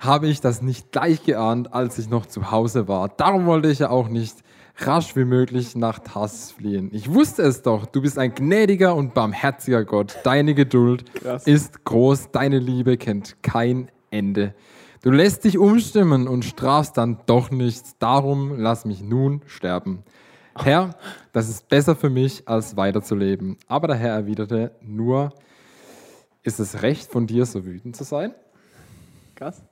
[0.00, 3.10] habe ich das nicht gleich geahnt, als ich noch zu Hause war.
[3.10, 4.36] Darum wollte ich ja auch nicht
[4.78, 6.88] rasch wie möglich nach Tarsis fliehen.
[6.94, 10.16] Ich wusste es doch, du bist ein gnädiger und barmherziger Gott.
[10.24, 11.46] Deine Geduld Krass.
[11.46, 14.54] ist groß, deine Liebe kennt kein Ende.
[15.04, 17.94] Du lässt dich umstimmen und strafst dann doch nichts.
[17.98, 20.02] Darum lass mich nun sterben.
[20.56, 20.96] Herr,
[21.34, 23.58] das ist besser für mich, als weiterzuleben.
[23.68, 25.34] Aber der Herr erwiderte nur,
[26.42, 28.34] ist es recht von dir, so wütend zu sein?
[29.34, 29.62] Krass.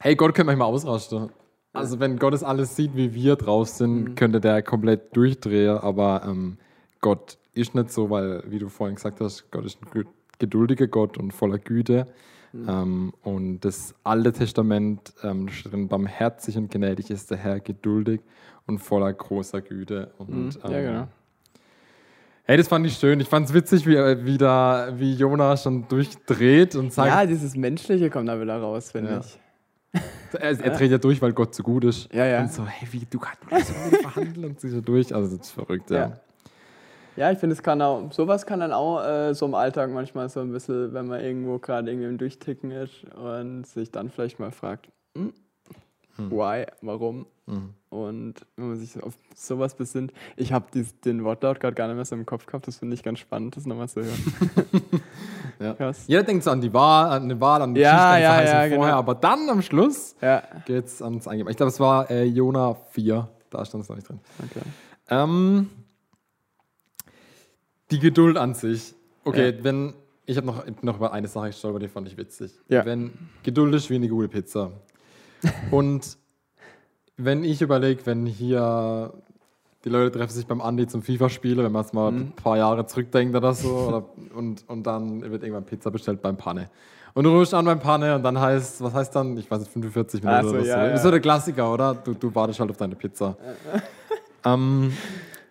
[0.00, 1.30] Hey, Gott könnte manchmal ausrasten.
[1.72, 5.78] Also wenn Gott es alles sieht, wie wir drauf sind, könnte der komplett durchdrehen.
[5.78, 6.58] Aber ähm,
[7.00, 10.04] Gott ist nicht so, weil, wie du vorhin gesagt hast, Gott ist ein
[10.40, 12.08] geduldiger Gott und voller Güte.
[12.68, 18.20] Ähm, und das Alte Testament ähm, steht drin, barmherzig und gnädig ist der Herr, geduldig
[18.66, 20.12] und voller großer Güte.
[20.18, 20.50] Und, Mhm.
[20.62, 21.08] Ja, ähm, genau.
[22.46, 23.18] Hey, das fand ich schön.
[23.20, 27.56] Ich fand es witzig, wie, wie, da, wie Jona schon durchdreht und sagt, Ja, dieses
[27.56, 29.20] Menschliche kommt da wieder raus, finde Ja.
[29.20, 29.38] ich.
[30.34, 32.12] Er, er dreht ja durch, weil Gott so gut ist.
[32.12, 32.40] Ja, ja.
[32.42, 35.14] Und so, hey, wie, du kannst kannst so verhandeln und sich so durch.
[35.14, 35.96] Also, das ist verrückt, ja.
[35.96, 36.20] Ja.
[37.16, 40.28] Ja, ich finde, es kann auch, sowas kann dann auch äh, so im Alltag manchmal
[40.28, 44.40] so ein bisschen, wenn man irgendwo gerade irgendwie im Durchticken ist und sich dann vielleicht
[44.40, 45.32] mal fragt, hm,
[46.16, 47.26] why, warum?
[47.90, 50.66] Und wenn man sich auf sowas besinnt, ich habe
[51.04, 53.56] den Wortlaut gerade gar nicht mehr so im Kopf gehabt, das finde ich ganz spannend,
[53.56, 54.18] das nochmal zu hören.
[55.60, 55.72] Ja.
[55.74, 56.04] Krass.
[56.08, 58.66] Jeder denkt so an die Wahl, an die Wahl, an die Ja, Geschichte, ja, ja,
[58.66, 58.76] genau.
[58.80, 61.48] vorher, aber dann am Schluss Ja, geht's ans Eingeben.
[61.48, 64.18] Ich glaube, es war äh, Jona 4, da stand es noch nicht drin.
[64.40, 64.62] okay.
[65.10, 65.70] Ähm,
[67.94, 68.94] die Geduld an sich.
[69.24, 69.64] Okay, Ja.
[69.64, 69.94] wenn.
[70.26, 72.52] Ich habe noch, noch über eine Sache gestolpert, die fand ich witzig.
[72.68, 72.84] Ja.
[72.86, 73.10] Wenn
[73.42, 74.70] Geduld ist wie eine gute Pizza.
[75.70, 76.16] Und
[77.18, 79.12] wenn ich überlege, wenn hier
[79.84, 82.18] die Leute treffen sich beim Andi zum FIFA-Spielen, wenn man es mal Mhm.
[82.20, 86.38] ein paar Jahre zurückdenkt oder so, oder, und, und dann wird irgendwann Pizza bestellt beim
[86.38, 86.70] Panne.
[87.12, 89.36] Und du rufst an beim Panne und dann heißt, was heißt dann?
[89.36, 90.66] Ich weiß nicht, 45 Minuten Ach so, oder so.
[90.70, 90.92] ja, ja.
[90.94, 91.94] Ist so der Klassiker, oder?
[91.94, 93.36] Du, du wartest halt auf deine Pizza.
[94.44, 94.92] Ähm,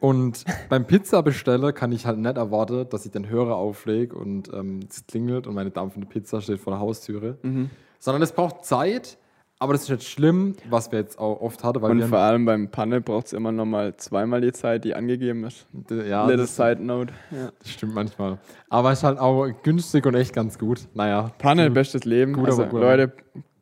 [0.04, 4.82] und beim Pizzabesteller kann ich halt nicht erwarten, dass ich den Hörer auflege und ähm,
[4.89, 7.38] es klingelt und meine dampfende Pizza steht vor der Haustüre.
[7.41, 7.70] Mhm.
[7.99, 9.18] Sondern es braucht Zeit,
[9.60, 12.18] aber das ist nicht schlimm, was wir jetzt auch oft hatten, weil Und wir vor
[12.18, 15.68] allem beim Panne braucht es immer nochmal zweimal die Zeit, die angegeben ist.
[15.89, 17.14] ja, Little das, Side Note.
[17.32, 17.51] Ja.
[17.58, 18.39] das stimmt manchmal.
[18.68, 20.86] Aber es ist halt auch günstig und echt ganz gut.
[20.93, 21.32] Naja.
[21.38, 22.34] Panne, bestes Leben.
[22.34, 22.82] Gut, also, gut.
[22.82, 23.14] Leute,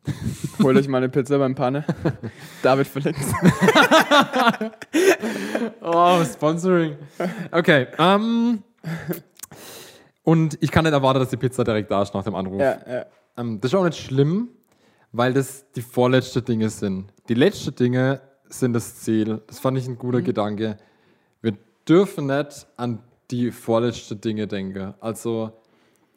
[0.63, 1.85] holt euch mal eine Pizza beim Panne.
[2.63, 3.19] David verlinkt.
[5.81, 6.95] Oh, Sponsoring.
[7.51, 7.87] Okay.
[7.97, 8.63] Ähm,
[10.23, 12.59] und ich kann nicht erwarten, dass die Pizza direkt da ist nach dem Anruf.
[12.59, 13.05] ja, ja.
[13.37, 14.49] Ähm, das ist auch nicht schlimm,
[15.11, 17.11] weil das die vorletzten Dinge sind.
[17.29, 19.41] Die letzten Dinge sind das Ziel.
[19.47, 20.77] Das fand ich ein guter Gedanke.
[21.41, 22.99] Wir dürfen nicht an
[23.31, 24.93] die vorletzten Dinge denken.
[24.99, 25.51] Also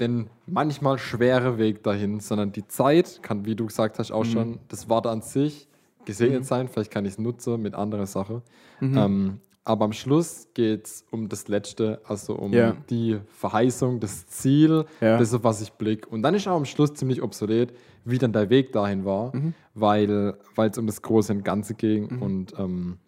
[0.00, 4.58] den manchmal schwere Weg dahin, sondern die Zeit kann, wie du gesagt hast, auch schon,
[4.68, 5.68] das Warten an sich
[6.04, 6.44] gesegnet Mhm.
[6.44, 8.42] sein, vielleicht kann ich es nutzen mit anderen Sachen.
[8.80, 8.98] Mhm.
[8.98, 12.76] Ähm, aber am Schluss geht es um das Letzte, also um Ja.
[12.90, 15.16] die Verheißung, das Ziel, Ja.
[15.16, 16.08] das, auf was ich blicke.
[16.10, 17.72] Und dann ist auch am Schluss ziemlich obsolet,
[18.04, 19.54] wie dann der Weg dahin war, Mhm.
[19.74, 22.98] weil es um das Große und Ganze ging und ähm,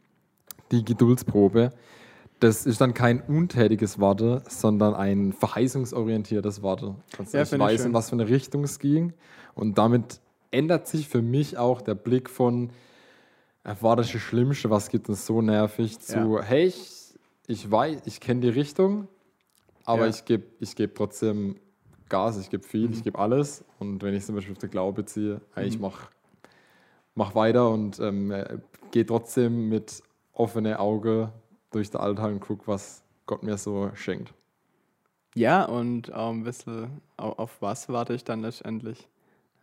[0.72, 1.72] die Geduldsprobe.
[2.41, 6.97] Das ist dann kein untätiges Warten, sondern ein verheißungsorientiertes Warten.
[7.18, 9.14] Also Ja, ich weiß, in was für eine Richtung es ging.
[9.55, 10.20] Und damit
[10.51, 12.70] ändert sich für mich auch der Blick von,
[13.64, 17.14] äh, war das Schlimmste, was gibt es so nervig, zu, hey, ich,
[17.47, 19.09] ich weiß, ich kenne die Richtung,
[19.84, 20.11] aber Ja.
[20.11, 21.57] ich gebe ich geb trotzdem
[22.09, 22.93] Gas, ich gebe viel, Mhm.
[22.93, 23.64] ich gebe alles.
[23.78, 26.09] Und wenn ich zum Beispiel auf den Glaube ziehe, hey, ich mache
[27.14, 28.59] mach weiter und ähm, äh,
[28.91, 30.03] gehe trotzdem mit
[30.34, 31.30] offenen Augen
[31.71, 34.33] durch den Alltag und gucke, was Gott mir so schenkt.
[35.35, 39.09] Ja, und auch ein bisschen auf, auf was warte ich dann letztendlich?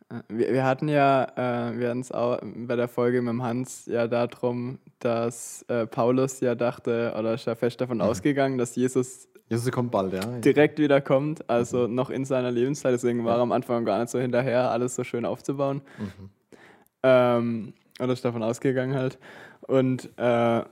[0.09, 3.43] Äh, Wir, wir hatten ja, äh, wir hatten es auch bei der Folge mit dem
[3.43, 8.75] Hans ja darum, dass äh, Paulus ja dachte oder ist ja fest davon ausgegangen, dass
[8.75, 10.25] Jesus Jesus kommt bald, ja.
[10.39, 12.93] direkt wieder kommt, also noch in seiner Lebenszeit.
[12.93, 15.81] Deswegen war er am Anfang gar nicht so hinterher, alles so schön aufzubauen.
[17.03, 19.19] Ähm, oder ist davon ausgegangen halt.
[19.67, 20.63] Und äh,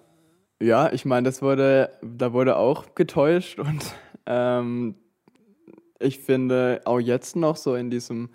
[0.61, 3.95] ja, ich meine, das wurde, da wurde auch getäuscht und
[4.25, 4.95] ähm,
[5.99, 8.29] ich finde auch jetzt noch so in diesem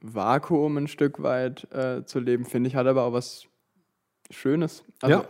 [0.00, 3.46] Vakuum ein Stück weit äh, zu leben, finde ich, hat aber auch was
[4.30, 4.84] Schönes.
[5.00, 5.28] Also ja.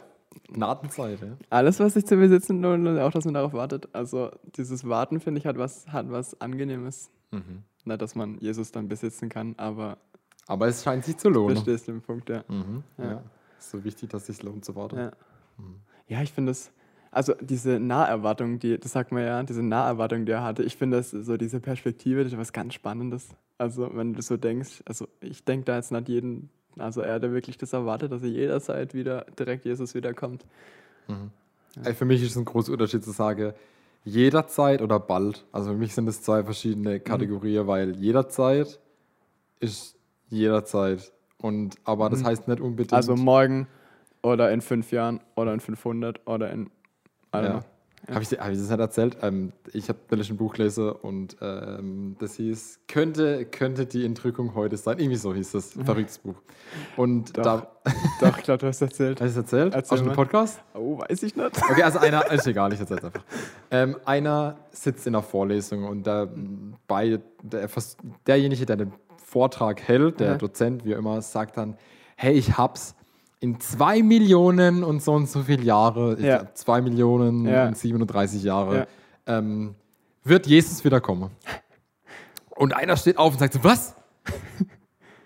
[0.48, 1.36] Gnadenzeit, ja.
[1.50, 3.88] alles, was sich zu besitzen lohnt und auch, dass man darauf wartet.
[3.92, 7.10] Also dieses Warten, finde ich, hat was, hat was Angenehmes.
[7.32, 7.64] Mhm.
[7.84, 9.98] Nicht, dass man Jesus dann besitzen kann, aber
[10.46, 11.56] Aber es scheint sich zu lohnen.
[11.56, 12.44] verstehst den Punkt, ja.
[12.48, 12.84] Mhm.
[12.96, 13.04] Ja.
[13.04, 13.22] Ja.
[13.58, 14.96] Ist so wichtig, dass es sich lohnt zu warten.
[14.98, 15.12] Ja,
[16.12, 16.70] ja ich finde es,
[17.10, 20.96] also diese Naherwartung, die, das sagt man ja, diese Naherwartung, die er hatte, ich finde
[20.98, 23.28] das so diese Perspektive, das ist was ganz Spannendes.
[23.58, 26.48] Also wenn du so denkst, also ich denke da jetzt nicht jeden,
[26.78, 30.46] also er hat ja wirklich das erwartet, dass er jederzeit wieder direkt Jesus wiederkommt.
[31.84, 33.52] Ey, Für mich ist es ein großer Unterschied zu sagen,
[34.04, 35.44] jederzeit oder bald.
[35.52, 37.04] Also für mich sind es zwei verschiedene Mhm.
[37.04, 38.80] Kategorien, weil jederzeit
[39.60, 39.96] ist
[40.28, 41.12] jederzeit.
[41.38, 42.92] Und, aber das heißt nicht unbedingt.
[42.92, 43.66] Also morgen
[44.22, 46.70] oder in fünf Jahren oder in 500 oder in,
[47.30, 47.64] also, ja.
[48.10, 49.16] Habe ich, hab ich das nicht erzählt?
[49.22, 54.56] Ähm, ich habe neulich ein Buch gelesen und ähm, das hieß, könnte, könnte die Entrückung
[54.56, 54.98] heute sein?
[54.98, 55.72] Irgendwie so hieß das.
[55.84, 56.34] Verrücktes Buch.
[56.96, 57.42] Und Doch.
[57.44, 57.72] da.
[58.20, 59.20] Doch, ich glaube, du hast erzählt.
[59.20, 59.74] Hast du es erzählt?
[59.74, 60.16] Erzähl Aus dem mal.
[60.16, 60.60] Podcast?
[60.74, 61.62] Oh, weiß ich nicht.
[61.70, 63.22] Okay, also einer, ist egal, ich erzähl's einfach.
[63.70, 66.28] Ähm, einer sitzt in einer Vorlesung und der,
[66.88, 67.68] bei, der,
[68.26, 70.36] derjenige, der den Vortrag hält, der Ja.
[70.38, 71.76] Dozent, wie auch immer, sagt dann,
[72.16, 72.96] hey, ich hab's
[73.42, 76.38] in zwei Millionen und so und so viele Jahre, Ja.
[76.38, 77.66] glaub, zwei Millionen Ja.
[77.66, 78.86] und 37 Jahre,
[79.26, 79.38] Ja.
[79.38, 79.74] ähm,
[80.22, 81.30] wird Jesus wiederkommen.
[82.50, 83.96] Und einer steht auf und sagt so, was?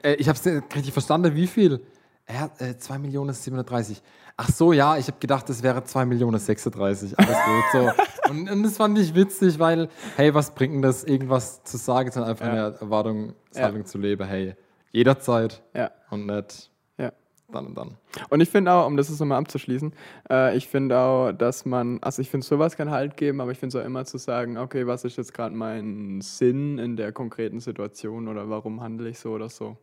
[0.03, 1.83] äh, ich hab's nicht richtig verstanden, wie viel?
[2.29, 4.03] Ja, äh, 2 Millionen 730.
[4.39, 7.19] Ach so, ja, ich habe gedacht, es wäre 2 Millionen 36.
[7.19, 7.65] Alles gut.
[7.73, 7.93] So.
[8.31, 12.11] Und, und das fand ich witzig, weil, hey, was bringt denn das, irgendwas zu sagen,
[12.11, 12.53] sondern einfach Ja.
[12.69, 13.85] eine Erwartungshaltung Ja.
[13.87, 14.57] zu leben, hey,
[14.91, 16.73] jederzeit Ja, und nicht.
[17.53, 17.95] Dann und dann.
[18.31, 19.93] Und ich finde auch, um das jetzt nochmal abzuschließen,
[20.31, 23.59] äh, ich finde auch, dass man, also ich finde, sowas kann Halt geben, aber ich
[23.59, 27.13] finde es auch immer zu sagen, okay, was ist jetzt gerade mein Sinn in der
[27.13, 29.77] konkreten Situation oder warum handle ich so oder so.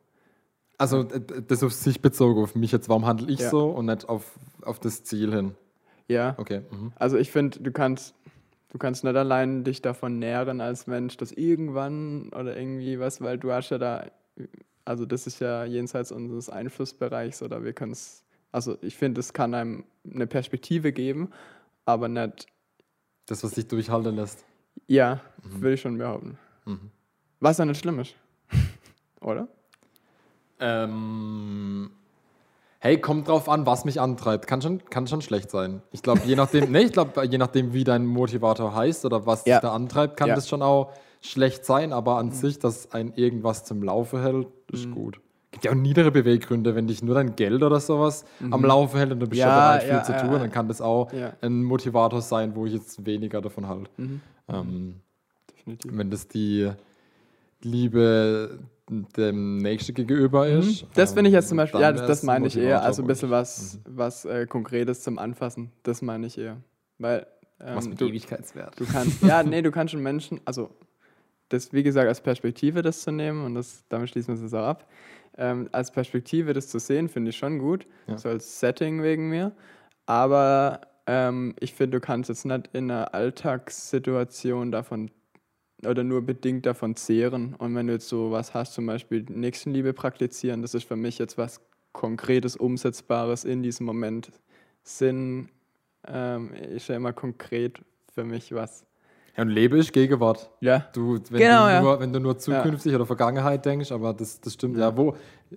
[0.78, 3.49] Also, äh, das auf sich bezogen, auf mich jetzt, warum handle ich Ja.
[3.49, 4.32] so und nicht auf,
[4.64, 5.55] auf das Ziel hin?
[6.07, 6.61] Ja, Okay.
[6.70, 6.91] Mhm.
[6.95, 8.14] also ich finde, du kannst,
[8.70, 13.38] du kannst nicht allein dich davon nähren als Mensch, dass irgendwann oder irgendwie was, weil
[13.38, 14.05] du hast ja da,
[14.86, 19.34] also das ist ja jenseits unseres Einflussbereichs oder wir können es, also ich finde, es
[19.34, 21.30] kann einem eine Perspektive geben,
[21.86, 22.48] aber nicht
[23.28, 24.44] Das, was dich durchhalten lässt.
[24.88, 26.38] Ja, würde ich schon behaupten.
[26.66, 26.92] Mhm.
[27.40, 28.16] Was ja nicht schlimm ist.
[29.22, 29.48] Oder?
[30.60, 31.92] Ähm,
[32.80, 34.48] hey, kommt drauf an, was mich antreibt.
[34.48, 35.82] Kann schon, kann schon schlecht sein.
[35.92, 39.46] Ich glaube, je nachdem, nee, ich glaube, je nachdem, wie dein Motivator heißt oder was
[39.46, 39.56] Ja.
[39.58, 40.36] dich da antreibt, kann Ja.
[40.36, 40.94] das schon auch
[41.24, 45.20] schlecht sein, aber an sich, dass ein irgendwas zum Laufen hält, ist gut.
[45.52, 49.12] Gibt ja auch niedere Beweggründe, wenn dich nur dein Geld oder sowas am Laufen hält
[49.12, 50.40] und du bist Ja, ja, viel ja, zu tun, ja.
[50.40, 51.12] dann kann das auch
[51.42, 53.90] ein Motivator sein, wo ich jetzt weniger davon halte.
[53.98, 54.22] Mhm.
[54.50, 54.96] Ähm,
[55.52, 55.92] Definitiv.
[55.96, 56.72] wenn das die
[57.62, 58.60] Liebe
[58.90, 60.84] dem Nächsten gegenüber ist.
[60.84, 60.88] Mhm.
[60.96, 62.84] Das finde ich jetzt zum ähm, Beispiel, ja, das, das meine ich eher.
[62.84, 65.72] Also ein bisschen was, was äh, Konkretes zum Anfassen.
[65.84, 66.58] Das meine ich eher.
[66.98, 67.26] Weil
[67.62, 68.78] ähm, Was mit du, Ewigkeitswert.
[68.80, 70.70] du kannst, ja, nee, du kannst schon Menschen, also
[71.50, 74.66] das, wie gesagt, als Perspektive das zu nehmen und das, damit schließen wir es auch
[74.66, 74.89] ab.
[75.38, 77.88] Ähm, als Perspektive das zu sehen, finde ich schon gut.
[78.08, 78.18] Ja.
[78.18, 79.52] So als Setting wegen mir.
[80.06, 85.12] Aber ähm, ich finde, du kannst jetzt nicht in einer Alltagssituation davon
[85.86, 87.56] oder nur bedingt davon zehren.
[87.56, 91.18] Und wenn du jetzt so was hast, zum Beispiel Nächstenliebe praktizieren, das ist für mich
[91.20, 94.32] jetzt was Konkretes, Umsetzbares in diesem Moment.
[94.84, 95.50] Sinn
[96.08, 97.82] ähm, ist ja immer konkret
[98.14, 98.86] für mich was.
[99.36, 100.50] Ja, und Lebe ist Gegenwart.
[100.60, 100.86] Ja.
[100.94, 101.82] Du, wenn, Genau, du ja.
[101.82, 104.96] nur, wenn du nur zukünftig oder Vergangenheit denkst, aber das, das stimmt ja.
[104.96, 105.16] Wo,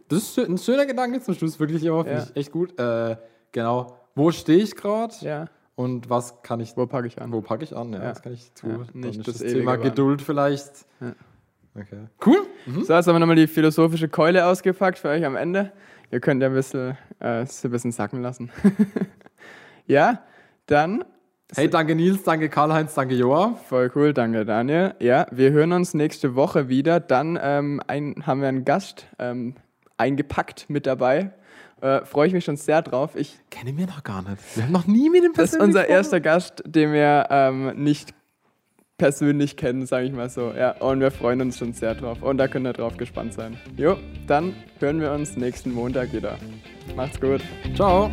[0.08, 2.26] das ist ein schöner Gedanke zum Schluss, wirklich immer, finde Ja.
[2.30, 2.78] ich echt gut.
[2.78, 3.16] Äh,
[3.52, 3.98] genau.
[4.14, 5.46] Wo stehe ich gerade Ja.
[5.74, 7.32] und was kann ich, Wo packe ich an?
[7.32, 7.92] wo packe ich an?
[7.92, 8.10] Ja, Ja.
[8.12, 8.86] was kann ich tun?
[8.94, 9.76] Ja, nicht das das, Thema.
[9.76, 10.86] Geduld vielleicht.
[11.00, 11.12] Ja.
[11.78, 12.06] Okay.
[12.24, 12.46] Cool.
[12.64, 12.84] Mhm.
[12.84, 15.72] So, jetzt haben wir nochmal die philosophische Keule ausgepackt für euch am Ende.
[16.10, 18.50] Ihr könnt ja ein bisschen, äh, ein bisschen sacken lassen.
[19.86, 20.20] ja,
[20.66, 21.04] dann
[21.54, 23.54] Hey, danke Nils, danke Karl-Heinz, danke Joa.
[23.68, 24.94] Voll cool, danke Daniel.
[24.98, 26.98] Ja, wir hören uns nächste Woche wieder.
[26.98, 29.54] Dann ähm, ein, haben wir einen Gast ähm,
[29.96, 31.30] eingepackt mit dabei.
[31.80, 33.14] Äh, Freue ich mich schon sehr drauf.
[33.14, 34.38] Ich, Kenne wir noch gar nicht.
[34.54, 38.12] Wir haben noch nie mit dem das ist unser erster Gast, den wir ähm, nicht
[38.98, 40.52] persönlich kennen, sage ich mal so.
[40.52, 42.22] Ja, und wir freuen uns schon sehr drauf.
[42.22, 43.56] Und da könnt ihr drauf gespannt sein.
[43.76, 46.38] Jo, dann hören wir uns nächsten Montag wieder.
[46.96, 47.42] Macht's gut.
[47.74, 48.10] Ciao.